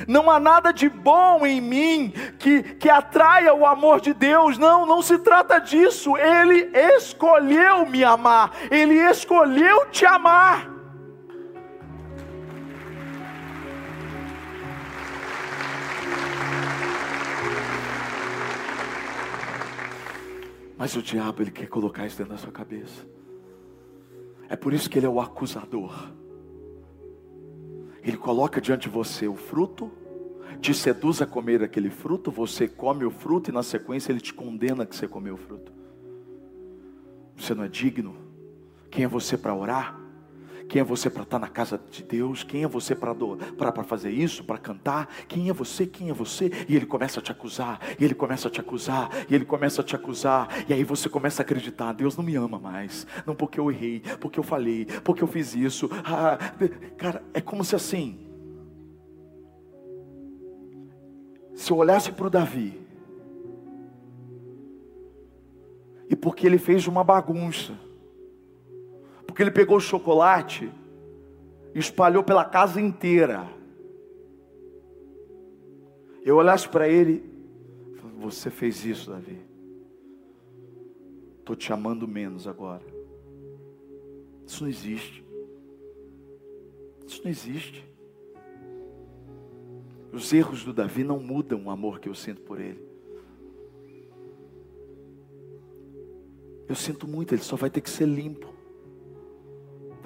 Não 0.08 0.30
há 0.30 0.40
nada 0.40 0.74
de 0.74 0.90
bom 0.90 1.46
em 1.46 1.62
mim 1.62 2.14
que, 2.38 2.62
que 2.76 2.90
atraia 2.90 3.54
o 3.54 3.66
amor 3.66 4.02
de 4.02 4.14
Deus. 4.14 4.58
Não, 4.58 4.86
não 4.86 5.02
se 5.02 5.18
trata 5.20 5.60
disso. 5.60 6.18
Ele 6.18 6.70
escolheu 6.98 7.86
me 7.86 8.04
amar. 8.04 8.52
Ele 8.70 8.96
escolheu 9.10 9.86
te 9.92 10.06
amar. 10.06 10.75
Mas 20.78 20.96
o 20.96 21.02
diabo 21.02 21.42
ele 21.42 21.52
quer 21.52 21.68
colocar 21.68 22.06
isso 22.06 22.18
dentro 22.18 22.34
da 22.34 22.38
sua 22.38 22.52
cabeça. 22.52 23.06
É 24.50 24.56
por 24.56 24.74
isso 24.74 24.90
que 24.90 25.00
ele 25.00 25.06
é 25.06 25.10
o 25.10 25.20
acusador. 25.20 26.12
Ele 28.04 28.18
coloca 28.18 28.62
diante 28.62 28.84
de 28.84 28.90
você 28.90 29.28
o 29.28 29.36
fruto, 29.36 29.92
te 30.62 30.74
seduz 30.74 31.22
a 31.22 31.26
comer 31.26 31.64
aquele 31.64 31.90
fruto, 31.90 32.30
você 32.30 32.68
come 32.68 33.04
o 33.04 33.12
fruto 33.12 33.50
e 33.50 33.54
na 33.54 33.64
sequência 33.64 34.12
ele 34.12 34.20
te 34.20 34.34
condena 34.34 34.86
que 34.86 34.96
você 34.96 35.08
comeu 35.08 35.34
o 35.34 35.38
fruto. 35.38 35.72
Você 37.36 37.54
não 37.54 37.64
é 37.64 37.68
digno. 37.68 38.16
Quem 38.90 39.04
é 39.04 39.08
você 39.08 39.38
para 39.38 39.56
orar? 39.56 40.00
Quem 40.68 40.82
é 40.82 40.84
você 40.84 41.10
para 41.10 41.24
estar 41.24 41.40
na 41.40 41.48
casa 41.48 41.80
de 41.92 42.04
Deus? 42.04 42.44
Quem 42.44 42.64
é 42.64 42.68
você 42.68 42.96
para 42.96 43.84
fazer 43.84 44.10
isso, 44.10 44.44
para 44.44 44.58
cantar? 44.58 45.08
Quem 45.28 45.50
é 45.50 45.54
você? 45.54 45.86
Quem 45.86 46.10
é 46.10 46.14
você? 46.14 46.52
E 46.68 46.76
ele 46.76 46.86
começa 46.86 47.20
a 47.20 47.24
te 47.24 47.32
acusar, 47.32 47.80
e 48.00 48.04
ele 48.04 48.16
começa 48.16 48.48
a 48.48 48.52
te 48.52 48.60
acusar, 48.60 49.10
e 49.30 49.36
ele 49.36 49.46
começa 49.46 49.82
a 49.82 49.84
te 49.84 49.96
acusar, 49.96 50.50
e 50.68 50.74
aí 50.74 50.84
você 50.84 51.08
começa 51.08 51.42
a 51.42 51.44
acreditar: 51.44 51.94
Deus 51.94 52.18
não 52.18 52.24
me 52.24 52.36
ama 52.36 52.60
mais, 52.60 53.06
não 53.26 53.36
porque 53.36 53.60
eu 53.60 53.72
errei, 53.72 54.02
porque 54.20 54.40
eu 54.40 54.44
falei, 54.44 54.86
porque 55.04 55.24
eu 55.24 55.28
fiz 55.28 55.56
isso. 55.56 55.90
Ah, 56.04 56.38
cara, 56.98 57.24
é 57.34 57.40
como 57.40 57.64
se 57.64 57.76
assim. 57.76 58.20
Se 61.54 61.72
eu 61.72 61.78
olhasse 61.78 62.12
para 62.12 62.28
o 62.28 62.30
Davi, 62.30 62.82
e 66.10 66.16
porque 66.16 66.46
ele 66.46 66.58
fez 66.58 66.86
uma 66.88 67.04
bagunça, 67.04 67.85
porque 69.36 69.44
ele 69.44 69.52
pegou 69.52 69.76
o 69.76 69.82
chocolate 69.82 70.72
e 71.74 71.78
espalhou 71.78 72.24
pela 72.24 72.46
casa 72.46 72.80
inteira. 72.80 73.46
Eu 76.24 76.38
olhasse 76.38 76.70
para 76.70 76.88
ele, 76.88 77.22
você 78.18 78.50
fez 78.50 78.86
isso, 78.86 79.12
Davi. 79.12 79.38
Estou 81.40 81.54
te 81.54 81.74
amando 81.74 82.08
menos 82.08 82.48
agora. 82.48 82.86
Isso 84.48 84.64
não 84.64 84.70
existe. 84.70 85.22
Isso 87.06 87.22
não 87.22 87.30
existe. 87.30 87.86
Os 90.14 90.32
erros 90.32 90.64
do 90.64 90.72
Davi 90.72 91.04
não 91.04 91.20
mudam 91.20 91.66
o 91.66 91.70
amor 91.70 92.00
que 92.00 92.08
eu 92.08 92.16
sinto 92.16 92.40
por 92.40 92.58
ele. 92.58 92.88
Eu 96.70 96.76
sinto 96.76 97.06
muito, 97.06 97.36
ele 97.36 97.44
só 97.44 97.58
vai 97.58 97.70
ter 97.70 97.82
que 97.82 97.90
ser 97.90 98.08
limpo. 98.08 98.55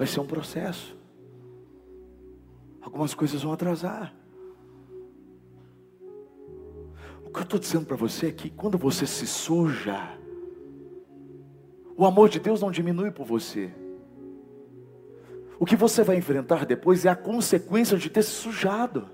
Vai 0.00 0.06
ser 0.06 0.18
um 0.18 0.26
processo. 0.26 0.96
Algumas 2.80 3.12
coisas 3.12 3.42
vão 3.42 3.52
atrasar. 3.52 4.14
O 7.22 7.28
que 7.28 7.40
eu 7.40 7.42
estou 7.42 7.60
dizendo 7.60 7.84
para 7.84 7.98
você 7.98 8.28
é 8.28 8.32
que 8.32 8.48
quando 8.48 8.78
você 8.78 9.06
se 9.06 9.26
suja, 9.26 10.18
o 11.98 12.06
amor 12.06 12.30
de 12.30 12.40
Deus 12.40 12.62
não 12.62 12.70
diminui 12.70 13.10
por 13.10 13.26
você. 13.26 13.70
O 15.58 15.66
que 15.66 15.76
você 15.76 16.02
vai 16.02 16.16
enfrentar 16.16 16.64
depois 16.64 17.04
é 17.04 17.10
a 17.10 17.14
consequência 17.14 17.98
de 17.98 18.08
ter 18.08 18.22
se 18.22 18.30
sujado. 18.30 19.06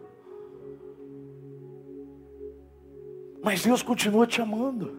Mas 3.43 3.65
Deus 3.65 3.83
continua 3.83 4.25
te 4.25 4.41
amando. 4.41 4.97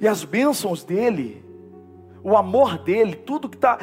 E 0.00 0.08
as 0.08 0.24
bênçãos 0.24 0.82
dele, 0.82 1.44
o 2.24 2.36
amor 2.36 2.76
dele, 2.78 3.14
tudo 3.14 3.48
que 3.48 3.54
está 3.54 3.78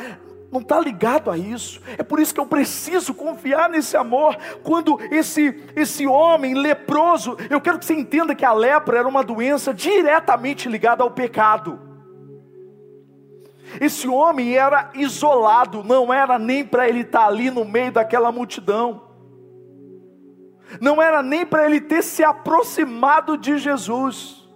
não 0.53 0.61
está 0.61 0.79
ligado 0.79 1.31
a 1.31 1.37
isso. 1.37 1.81
É 1.97 2.03
por 2.03 2.19
isso 2.19 2.33
que 2.33 2.39
eu 2.39 2.45
preciso 2.45 3.11
confiar 3.13 3.67
nesse 3.67 3.97
amor. 3.97 4.37
Quando 4.61 4.99
esse, 5.11 5.63
esse 5.75 6.05
homem 6.05 6.53
leproso, 6.53 7.35
eu 7.49 7.59
quero 7.59 7.79
que 7.79 7.85
você 7.85 7.95
entenda 7.95 8.35
que 8.35 8.45
a 8.45 8.53
lepra 8.53 8.99
era 8.99 9.07
uma 9.07 9.23
doença 9.23 9.73
diretamente 9.73 10.69
ligada 10.69 11.01
ao 11.03 11.09
pecado. 11.09 11.79
Esse 13.81 14.07
homem 14.07 14.55
era 14.55 14.91
isolado, 14.93 15.83
não 15.83 16.13
era 16.13 16.37
nem 16.37 16.63
para 16.63 16.87
ele 16.87 17.01
estar 17.01 17.21
tá 17.21 17.27
ali 17.27 17.49
no 17.49 17.65
meio 17.65 17.91
daquela 17.91 18.31
multidão. 18.31 19.01
não 20.79 21.01
era 21.01 21.21
nem 21.21 21.45
para 21.45 21.65
ele 21.65 21.81
ter 21.81 22.03
se 22.03 22.23
aproximado 22.23 23.37
de 23.37 23.57
Jesus. 23.57 24.47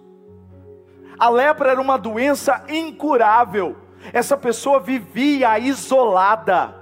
A 1.18 1.28
lepra 1.28 1.70
era 1.72 1.80
uma 1.80 1.98
doença 1.98 2.64
incurável. 2.68 3.87
Essa 4.12 4.36
pessoa 4.36 4.80
vivia 4.80 5.58
isolada, 5.58 6.74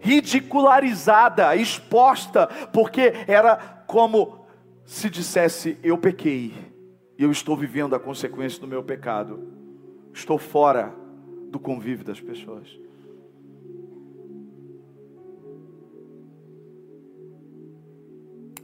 ridicularizada, 0.00 1.54
exposta, 1.56 2.46
porque 2.72 3.12
era 3.26 3.56
como 3.86 4.46
se 4.84 5.10
dissesse: 5.10 5.78
Eu 5.82 5.98
pequei, 5.98 6.54
e 7.18 7.22
eu 7.22 7.30
estou 7.30 7.56
vivendo 7.56 7.94
a 7.94 8.00
consequência 8.00 8.60
do 8.60 8.66
meu 8.66 8.82
pecado, 8.82 9.52
estou 10.12 10.38
fora 10.38 10.94
do 11.50 11.58
convívio 11.58 12.04
das 12.04 12.20
pessoas. 12.20 12.78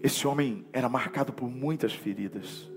Esse 0.05 0.27
homem 0.27 0.67
era 0.71 0.87
marcado 0.87 1.33
por 1.33 1.49
muitas 1.49 1.95
feridas. 1.95 2.71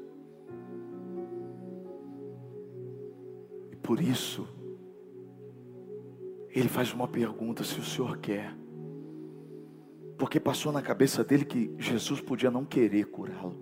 E 3.70 3.76
por 3.76 4.00
isso, 4.00 4.48
ele 6.60 6.70
faz 6.70 6.94
uma 6.94 7.08
pergunta: 7.08 7.64
se 7.64 7.80
o 7.80 7.84
senhor 7.84 8.18
quer. 8.18 8.56
Porque 10.18 10.40
passou 10.40 10.72
na 10.72 10.82
cabeça 10.82 11.24
dele 11.24 11.46
que 11.46 11.72
Jesus 11.78 12.20
podia 12.20 12.50
não 12.50 12.66
querer 12.66 13.06
curá-lo. 13.06 13.56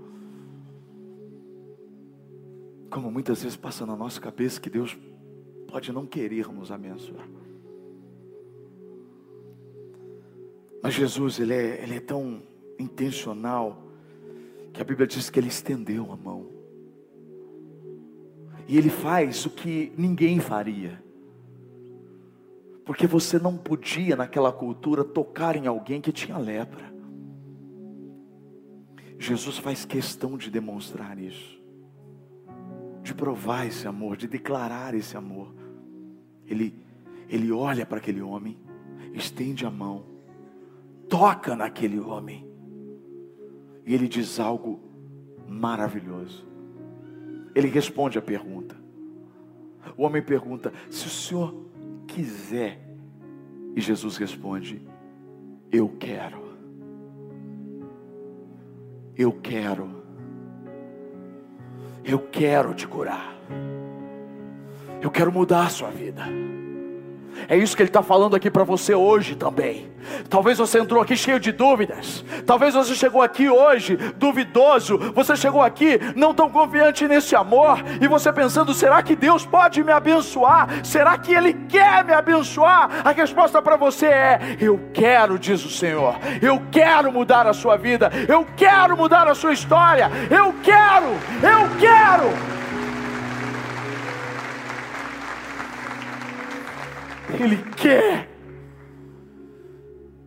Como 2.90 3.12
muitas 3.12 3.44
vezes 3.44 3.58
passa 3.58 3.86
na 3.86 3.96
nossa 3.96 4.22
cabeça 4.22 4.62
que 4.62 4.70
Deus 4.70 4.98
pode 5.68 5.92
não 5.92 6.06
querer 6.06 6.48
nos 6.48 6.72
abençoar. 6.72 7.28
Mas 10.82 10.94
Jesus, 10.94 11.40
ele 11.40 11.54
é, 11.54 11.84
ele 11.84 11.96
é 11.96 12.00
tão 12.00 12.42
intencional, 12.80 13.84
que 14.72 14.82
a 14.82 14.86
Bíblia 14.86 15.08
diz 15.08 15.30
que 15.30 15.40
ele 15.40 15.48
estendeu 15.48 16.12
a 16.12 16.16
mão. 16.16 16.48
E 18.68 18.78
ele 18.78 18.90
faz 18.90 19.46
o 19.46 19.50
que 19.50 19.92
ninguém 19.98 20.40
faria. 20.40 21.04
Porque 22.86 23.08
você 23.08 23.40
não 23.40 23.58
podia, 23.58 24.16
naquela 24.16 24.52
cultura, 24.52 25.04
tocar 25.04 25.56
em 25.56 25.66
alguém 25.66 26.00
que 26.00 26.12
tinha 26.12 26.38
lepra. 26.38 26.94
Jesus 29.18 29.58
faz 29.58 29.86
questão 29.86 30.38
de 30.38 30.52
demonstrar 30.52 31.18
isso, 31.18 31.60
de 33.02 33.14
provar 33.14 33.66
esse 33.66 33.88
amor, 33.88 34.16
de 34.16 34.28
declarar 34.28 34.94
esse 34.94 35.18
amor. 35.18 35.54
Ele, 36.46 36.78
ele 37.28 37.52
olha 37.52 37.86
para 37.86 37.98
aquele 37.98 38.22
homem, 38.22 38.58
estende 39.14 39.66
a 39.66 39.72
mão, 39.72 40.06
toca 41.10 41.56
naquele 41.56 42.00
homem 42.00 42.48
e 43.86 43.94
ele 43.94 44.08
diz 44.08 44.40
algo 44.40 44.80
maravilhoso. 45.48 46.46
Ele 47.54 47.68
responde 47.68 48.18
a 48.18 48.22
pergunta. 48.22 48.76
O 49.96 50.04
homem 50.04 50.22
pergunta: 50.22 50.74
se 50.90 51.06
o 51.06 51.10
senhor 51.10 51.56
quiser, 52.08 52.80
e 53.76 53.82
Jesus 53.82 54.18
responde: 54.18 54.82
eu 55.72 55.90
quero. 56.00 56.42
Eu 59.18 59.34
quero. 59.34 60.04
Eu 62.04 62.20
quero 62.20 62.74
te 62.74 62.88
curar. 62.88 63.36
Eu 65.02 65.12
quero 65.12 65.32
mudar 65.32 65.66
a 65.66 65.70
sua 65.70 65.90
vida. 65.90 66.24
É 67.48 67.58
isso 67.58 67.76
que 67.76 67.82
ele 67.82 67.90
está 67.90 68.02
falando 68.02 68.36
aqui 68.36 68.50
para 68.50 68.64
você 68.64 68.94
hoje 68.94 69.36
também. 69.36 69.94
Talvez 70.30 70.58
você 70.58 70.80
entrou 70.80 71.02
aqui 71.02 71.16
cheio 71.16 71.40
de 71.40 71.52
dúvidas. 71.52 72.24
Talvez 72.46 72.74
você 72.74 72.96
chegou 72.96 73.22
aqui 73.22 73.50
hoje 73.50 73.98
duvidoso. 74.18 74.98
Você 75.14 75.36
chegou 75.36 75.62
aqui 75.62 76.00
não 76.16 76.34
tão 76.34 76.50
confiante 76.50 77.08
nesse 77.08 77.36
amor. 77.36 77.84
E 78.02 78.08
você 78.08 78.32
pensando: 78.32 78.74
será 78.74 79.02
que 79.02 79.16
Deus 79.16 79.46
pode 79.46 79.84
me 79.84 79.92
abençoar? 79.92 80.86
Será 80.86 81.18
que 81.18 81.34
Ele 81.34 81.54
quer 81.54 82.04
me 82.04 82.14
abençoar? 82.14 83.02
A 83.04 83.12
resposta 83.12 83.62
para 83.62 83.76
você 83.76 84.08
é: 84.08 84.58
Eu 84.60 84.80
quero, 84.94 85.40
diz 85.40 85.64
o 85.66 85.70
Senhor. 85.70 86.16
Eu 86.42 86.62
quero 86.72 87.12
mudar 87.12 87.48
a 87.48 87.54
sua 87.54 87.78
vida. 87.78 88.12
Eu 88.28 88.46
quero 88.56 88.96
mudar 88.96 89.28
a 89.28 89.36
sua 89.36 89.54
história. 89.54 90.10
Eu 90.30 90.54
quero. 90.64 91.08
Eu 91.42 91.70
quero. 91.80 92.65
Ele 97.40 97.58
quer. 97.76 98.30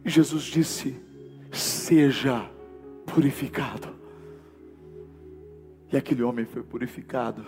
E 0.05 0.11
Jesus 0.11 0.45
disse: 0.45 0.97
Seja 1.53 2.51
purificado. 3.07 3.97
E 5.93 5.97
aquele 5.97 6.23
homem 6.23 6.45
foi 6.45 6.63
purificado. 6.63 7.47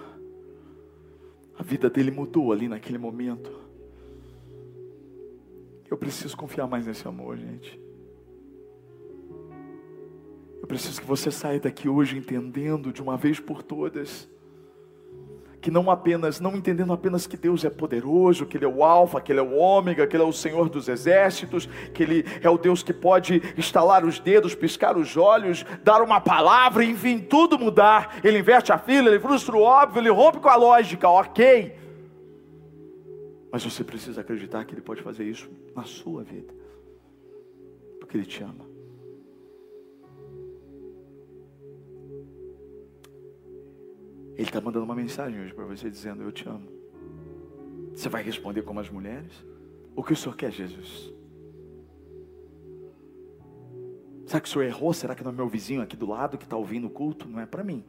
A 1.59 1.63
vida 1.63 1.91
dele 1.91 2.11
mudou 2.11 2.53
ali 2.53 2.69
naquele 2.69 2.97
momento. 2.97 3.51
Eu 5.91 5.97
preciso 5.97 6.37
confiar 6.37 6.67
mais 6.67 6.87
nesse 6.87 7.07
amor, 7.07 7.37
gente. 7.37 7.79
Eu 10.61 10.67
preciso 10.67 11.01
que 11.01 11.07
você 11.07 11.31
saia 11.31 11.59
daqui 11.61 11.89
hoje 11.89 12.17
entendendo 12.17 12.93
de 12.93 13.03
uma 13.03 13.17
vez 13.17 13.41
por 13.41 13.63
todas 13.63 14.29
que 15.61 15.71
não 15.71 15.91
apenas, 15.91 16.41
não 16.41 16.57
entendendo 16.57 16.93
apenas 16.93 17.27
que 17.27 17.37
Deus 17.37 17.65
é 17.65 17.71
poderoso, 17.71 18.47
que 18.47 18.57
Ele 18.57 18.65
é 18.65 18.69
o 18.69 18.83
Alfa, 18.83 19.21
que 19.21 19.31
Ele 19.31 19.41
é 19.41 19.43
o 19.43 19.57
Ômega, 19.57 20.07
que 20.07 20.17
Ele 20.17 20.23
é 20.23 20.27
o 20.27 20.33
Senhor 20.33 20.69
dos 20.69 20.89
exércitos, 20.89 21.69
que 21.93 22.03
Ele 22.03 22.25
é 22.41 22.49
o 22.49 22.57
Deus 22.57 22.83
que 22.83 22.93
pode 22.93 23.43
estalar 23.57 24.05
os 24.05 24.19
dedos, 24.19 24.55
piscar 24.55 24.97
os 24.97 25.17
olhos, 25.17 25.65
dar 25.85 26.01
uma 26.03 26.21
palavra, 26.21 26.83
enfim, 26.85 27.19
tudo 27.19 27.59
mudar. 27.59 28.21
Ele 28.25 28.39
inverte 28.39 28.73
a 28.73 28.79
fila, 28.79 29.09
Ele 29.09 29.21
frustra 29.21 29.55
o 29.55 29.61
óbvio, 29.61 30.01
Ele 30.01 30.11
rompe 30.11 30.39
com 30.39 30.49
a 30.49 30.57
lógica, 30.57 31.09
ok. 31.09 31.77
Mas 33.53 33.65
você 33.65 33.85
precisa 33.85 34.23
acreditar 34.23 34.65
que 34.65 34.75
Ele 34.75 34.81
pode 34.81 35.03
fazer 35.03 35.25
isso 35.25 35.51
na 35.77 35.85
sua 35.85 36.23
vida, 36.23 36.55
porque 37.99 38.17
Ele 38.17 38.27
te 38.27 38.43
ama. 38.43 38.70
Ele 44.35 44.49
está 44.49 44.61
mandando 44.61 44.85
uma 44.85 44.95
mensagem 44.95 45.41
hoje 45.41 45.53
para 45.53 45.65
você 45.65 45.91
dizendo: 45.91 46.23
Eu 46.23 46.33
te 46.33 46.49
amo. 46.49 46.69
Você 47.95 48.09
vai 48.09 48.23
responder 48.23 48.63
como 48.63 48.81
as 48.81 48.89
mulheres? 48.89 49.33
O 49.95 50.03
que 50.03 50.13
o 50.13 50.17
Senhor 50.17 50.35
quer, 50.37 50.51
Jesus? 50.51 51.13
Será 54.27 54.41
que 54.41 54.49
o 54.49 54.53
Senhor 54.53 54.65
errou? 54.65 54.93
Será 54.93 55.15
que 55.15 55.25
não 55.25 55.33
é 55.33 55.35
meu 55.35 55.49
vizinho 55.49 55.83
aqui 55.83 55.97
do 55.97 56.07
lado 56.07 56.39
que 56.39 56.45
está 56.45 56.57
ouvindo 56.57 56.87
o 56.87 56.91
culto? 56.91 57.29
Não 57.29 57.41
é 57.41 57.47
para 57.47 57.65
mim. 57.65 57.85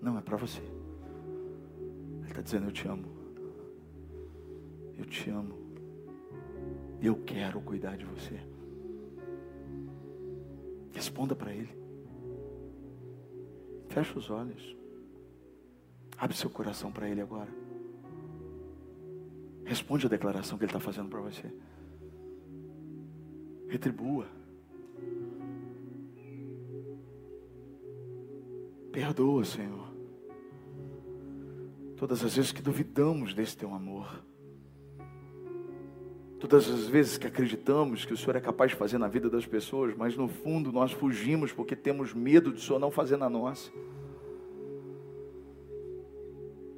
Não, 0.00 0.18
é 0.18 0.20
para 0.20 0.36
você. 0.36 0.60
Ele 2.20 2.28
está 2.28 2.42
dizendo: 2.42 2.66
Eu 2.66 2.72
te 2.72 2.88
amo. 2.88 3.04
Eu 4.98 5.04
te 5.04 5.30
amo. 5.30 5.58
Eu 7.00 7.16
quero 7.24 7.60
cuidar 7.60 7.96
de 7.96 8.04
você. 8.04 8.38
Responda 10.92 11.34
para 11.34 11.52
Ele. 11.52 11.81
Feche 13.92 14.18
os 14.18 14.30
olhos. 14.30 14.74
Abre 16.16 16.34
seu 16.34 16.48
coração 16.48 16.90
para 16.90 17.10
Ele 17.10 17.20
agora. 17.20 17.50
Responde 19.66 20.06
a 20.06 20.08
declaração 20.08 20.56
que 20.56 20.64
Ele 20.64 20.70
está 20.70 20.80
fazendo 20.80 21.10
para 21.10 21.20
você. 21.20 21.52
Retribua. 23.68 24.26
Perdoa, 28.90 29.44
Senhor. 29.44 29.92
Todas 31.98 32.24
as 32.24 32.34
vezes 32.34 32.50
que 32.50 32.62
duvidamos 32.62 33.34
desse 33.34 33.58
teu 33.58 33.74
amor. 33.74 34.24
Todas 36.42 36.68
as 36.68 36.88
vezes 36.88 37.16
que 37.16 37.28
acreditamos 37.28 38.04
que 38.04 38.12
o 38.12 38.16
Senhor 38.16 38.34
é 38.34 38.40
capaz 38.40 38.72
de 38.72 38.76
fazer 38.76 38.98
na 38.98 39.06
vida 39.06 39.30
das 39.30 39.46
pessoas, 39.46 39.94
mas 39.96 40.16
no 40.16 40.26
fundo 40.26 40.72
nós 40.72 40.90
fugimos 40.90 41.52
porque 41.52 41.76
temos 41.76 42.12
medo 42.12 42.50
de 42.50 42.58
o 42.58 42.60
Senhor 42.60 42.80
não 42.80 42.90
fazer 42.90 43.16
na 43.16 43.30
nossa. 43.30 43.70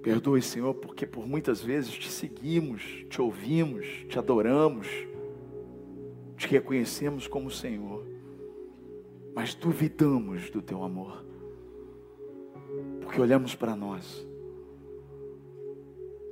Perdoe, 0.02 0.42
Senhor, 0.42 0.74
porque 0.74 1.06
por 1.06 1.26
muitas 1.26 1.62
vezes 1.62 1.90
te 1.90 2.10
seguimos, 2.10 3.06
te 3.08 3.22
ouvimos, 3.22 3.86
te 4.06 4.18
adoramos, 4.18 4.86
te 6.36 6.46
reconhecemos 6.46 7.26
como 7.26 7.50
Senhor, 7.50 8.04
mas 9.34 9.54
duvidamos 9.54 10.50
do 10.50 10.60
teu 10.60 10.84
amor, 10.84 11.24
porque 13.00 13.18
olhamos 13.18 13.54
para 13.54 13.74
nós. 13.74 14.28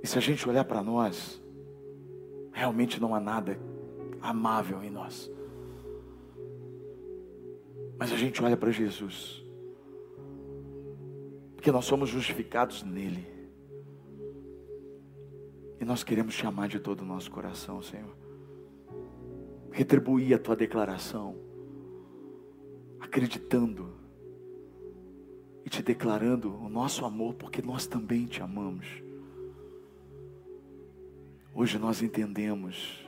E 0.02 0.06
se 0.06 0.18
a 0.18 0.20
gente 0.20 0.46
olhar 0.46 0.66
para 0.66 0.82
nós, 0.82 1.41
realmente 2.52 3.00
não 3.00 3.14
há 3.14 3.20
nada 3.20 3.58
amável 4.20 4.82
em 4.82 4.90
nós. 4.90 5.30
Mas 7.98 8.12
a 8.12 8.16
gente 8.16 8.42
olha 8.42 8.56
para 8.56 8.70
Jesus, 8.70 9.44
porque 11.54 11.72
nós 11.72 11.84
somos 11.84 12.08
justificados 12.08 12.82
nele. 12.82 13.26
E 15.80 15.84
nós 15.84 16.04
queremos 16.04 16.36
te 16.36 16.46
amar 16.46 16.68
de 16.68 16.78
todo 16.78 17.00
o 17.00 17.04
nosso 17.04 17.30
coração, 17.30 17.82
Senhor. 17.82 18.16
Retribuir 19.72 20.34
a 20.34 20.38
tua 20.38 20.54
declaração. 20.54 21.36
acreditando 23.00 23.92
e 25.64 25.68
te 25.68 25.82
declarando 25.82 26.56
o 26.56 26.68
nosso 26.68 27.04
amor, 27.04 27.34
porque 27.34 27.60
nós 27.60 27.86
também 27.86 28.26
te 28.26 28.40
amamos. 28.40 28.86
Hoje 31.54 31.78
nós 31.78 32.02
entendemos, 32.02 33.06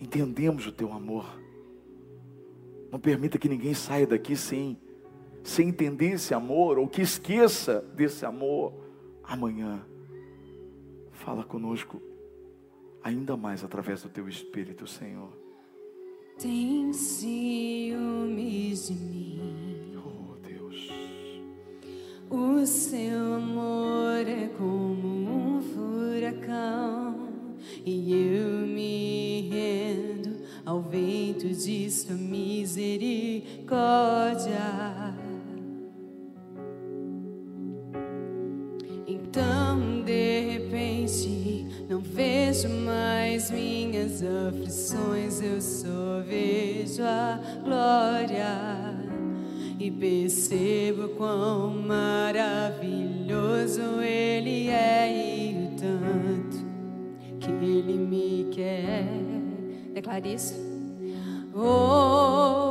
entendemos 0.00 0.66
o 0.66 0.72
teu 0.72 0.92
amor. 0.92 1.24
Não 2.90 2.98
permita 2.98 3.38
que 3.38 3.48
ninguém 3.48 3.74
saia 3.74 4.06
daqui 4.06 4.36
sem, 4.36 4.76
sem 5.42 5.68
entender 5.68 6.12
esse 6.12 6.34
amor, 6.34 6.78
ou 6.78 6.88
que 6.88 7.02
esqueça 7.02 7.80
desse 7.94 8.26
amor 8.26 8.74
amanhã. 9.22 9.84
Fala 11.12 11.44
conosco 11.44 12.02
ainda 13.02 13.36
mais 13.36 13.62
através 13.62 14.02
do 14.02 14.08
teu 14.08 14.28
Espírito, 14.28 14.86
Senhor. 14.86 15.30
Tem 16.38 16.92
ciúmes 16.92 18.88
de 18.88 18.94
mim. 18.94 19.96
Oh, 20.04 20.34
Deus. 20.46 20.88
O 22.28 22.66
seu 22.66 23.34
amor 23.34 24.26
é 24.26 24.48
como 24.58 25.06
um 25.06 25.33
furacão 26.24 27.28
e 27.84 28.12
eu 28.12 28.66
me 28.66 29.50
rendo 29.50 30.38
ao 30.64 30.80
vento 30.80 31.46
de 31.48 31.90
sua 31.90 32.14
misericórdia. 32.14 34.54
Então, 39.06 40.02
de 40.02 40.52
repente, 40.52 41.66
não 41.88 42.00
vejo 42.00 42.68
mais 42.68 43.50
minhas 43.50 44.22
aflições, 44.22 45.42
eu 45.42 45.60
só 45.60 46.22
vejo 46.26 47.02
a 47.02 47.38
glória 47.62 48.94
e 49.78 49.90
percebo 49.90 51.10
quão 51.10 51.82
maravilhoso 51.82 54.00
Ele 54.00 54.68
é 54.68 55.23
Isso. 60.24 60.54
Oh, 61.54 62.63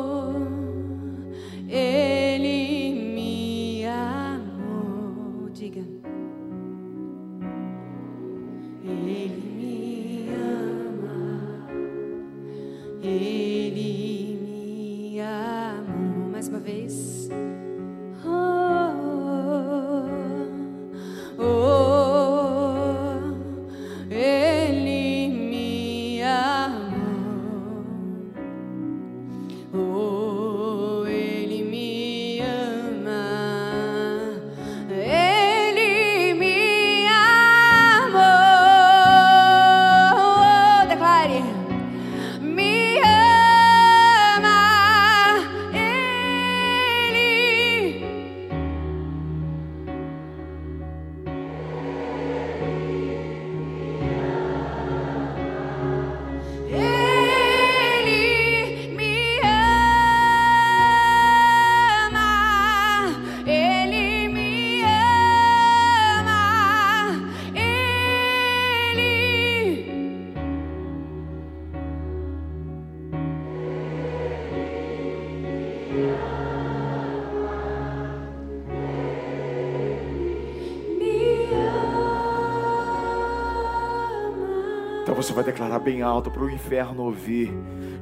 você 85.34 85.36
vai 85.36 85.44
declarar 85.44 85.80
bem 85.80 86.04
alto 86.04 86.30
para 86.30 86.44
o 86.44 86.50
inferno 86.50 87.04
ouvir. 87.04 87.52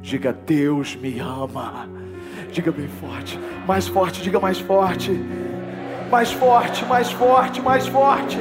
Diga: 0.02 0.32
Deus 0.32 0.94
me 0.94 1.18
ama. 1.18 1.88
Diga 2.50 2.70
bem 2.70 2.88
forte, 3.00 3.40
mais 3.66 3.88
forte, 3.88 4.20
diga 4.20 4.38
mais 4.38 4.60
forte. 4.60 5.10
Mais 6.10 6.30
forte, 6.30 6.84
mais 6.84 7.10
forte, 7.10 7.62
mais 7.62 7.86
forte. 7.86 8.38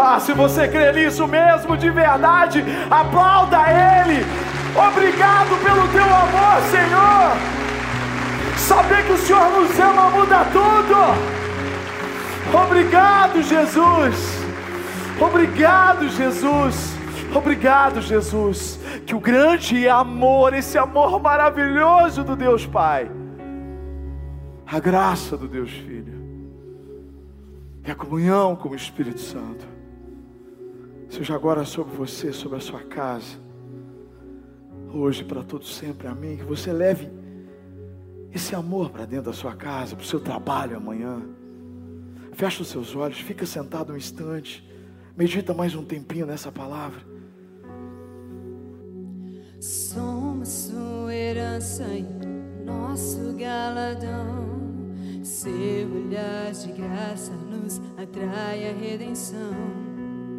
Ah, 0.00 0.18
se 0.18 0.32
você 0.32 0.66
crê 0.68 0.90
nisso 0.92 1.26
mesmo 1.26 1.76
de 1.76 1.90
verdade, 1.90 2.64
aplauda 2.90 3.58
Ele. 3.68 4.24
Obrigado 4.74 5.62
pelo 5.62 5.86
teu 5.88 6.04
amor, 6.04 6.62
Senhor. 6.70 7.36
Saber 8.56 9.04
que 9.04 9.12
o 9.12 9.18
Senhor 9.18 9.50
nos 9.50 9.78
ama 9.78 10.08
muda 10.10 10.46
tudo. 10.52 10.96
Obrigado, 12.64 13.42
Jesus. 13.42 14.38
Obrigado, 15.20 16.08
Jesus. 16.08 16.97
Obrigado, 17.38 18.00
Jesus. 18.00 18.80
Que 19.06 19.14
o 19.14 19.20
grande 19.20 19.88
amor, 19.88 20.52
esse 20.52 20.76
amor 20.76 21.20
maravilhoso 21.20 22.24
do 22.24 22.34
Deus 22.34 22.66
Pai, 22.66 23.08
a 24.66 24.80
graça 24.80 25.36
do 25.36 25.46
Deus 25.46 25.70
Filho 25.70 26.18
e 27.86 27.90
a 27.90 27.94
comunhão 27.94 28.56
com 28.56 28.70
o 28.70 28.74
Espírito 28.74 29.20
Santo, 29.20 29.64
seja 31.08 31.36
agora 31.36 31.64
sobre 31.64 31.96
você, 31.96 32.32
sobre 32.32 32.58
a 32.58 32.60
sua 32.60 32.80
casa, 32.80 33.38
hoje 34.92 35.22
para 35.22 35.44
todos 35.44 35.76
sempre. 35.76 36.08
Amém. 36.08 36.38
Que 36.38 36.44
você 36.44 36.72
leve 36.72 37.08
esse 38.32 38.52
amor 38.56 38.90
para 38.90 39.06
dentro 39.06 39.26
da 39.26 39.32
sua 39.32 39.54
casa, 39.54 39.94
para 39.94 40.02
o 40.02 40.06
seu 40.06 40.18
trabalho 40.18 40.76
amanhã. 40.76 41.22
Fecha 42.32 42.62
os 42.62 42.68
seus 42.68 42.96
olhos, 42.96 43.20
fica 43.20 43.46
sentado 43.46 43.92
um 43.92 43.96
instante, 43.96 44.68
medita 45.16 45.54
mais 45.54 45.76
um 45.76 45.84
tempinho 45.84 46.26
nessa 46.26 46.50
palavra. 46.50 47.07
Somos 49.60 50.48
sua 50.48 51.12
herança 51.12 51.82
e 51.84 52.06
nosso 52.64 53.34
galadão. 53.36 54.46
Seu 55.24 55.90
olhar 55.90 56.52
de 56.52 56.72
graça 56.72 57.32
nos 57.32 57.80
atrai 57.96 58.70
a 58.70 58.72
redenção. 58.72 59.34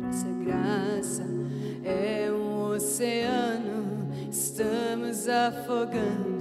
Essa 0.07 0.27
graça 0.45 1.23
é 1.83 2.31
um 2.31 2.71
oceano, 2.71 4.09
estamos 4.31 5.27
afogando. 5.27 6.39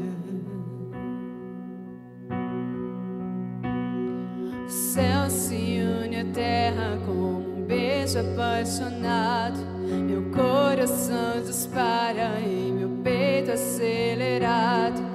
O 4.64 4.70
céu 4.70 5.28
se 5.28 5.80
une 5.80 6.20
à 6.20 6.24
terra 6.32 6.96
como 7.04 7.47
apaixonado. 8.16 9.58
Meu 10.06 10.30
coração 10.30 11.42
dispara 11.44 12.40
em 12.40 12.72
meu 12.72 12.88
peito 13.02 13.52
acelerado. 13.52 15.07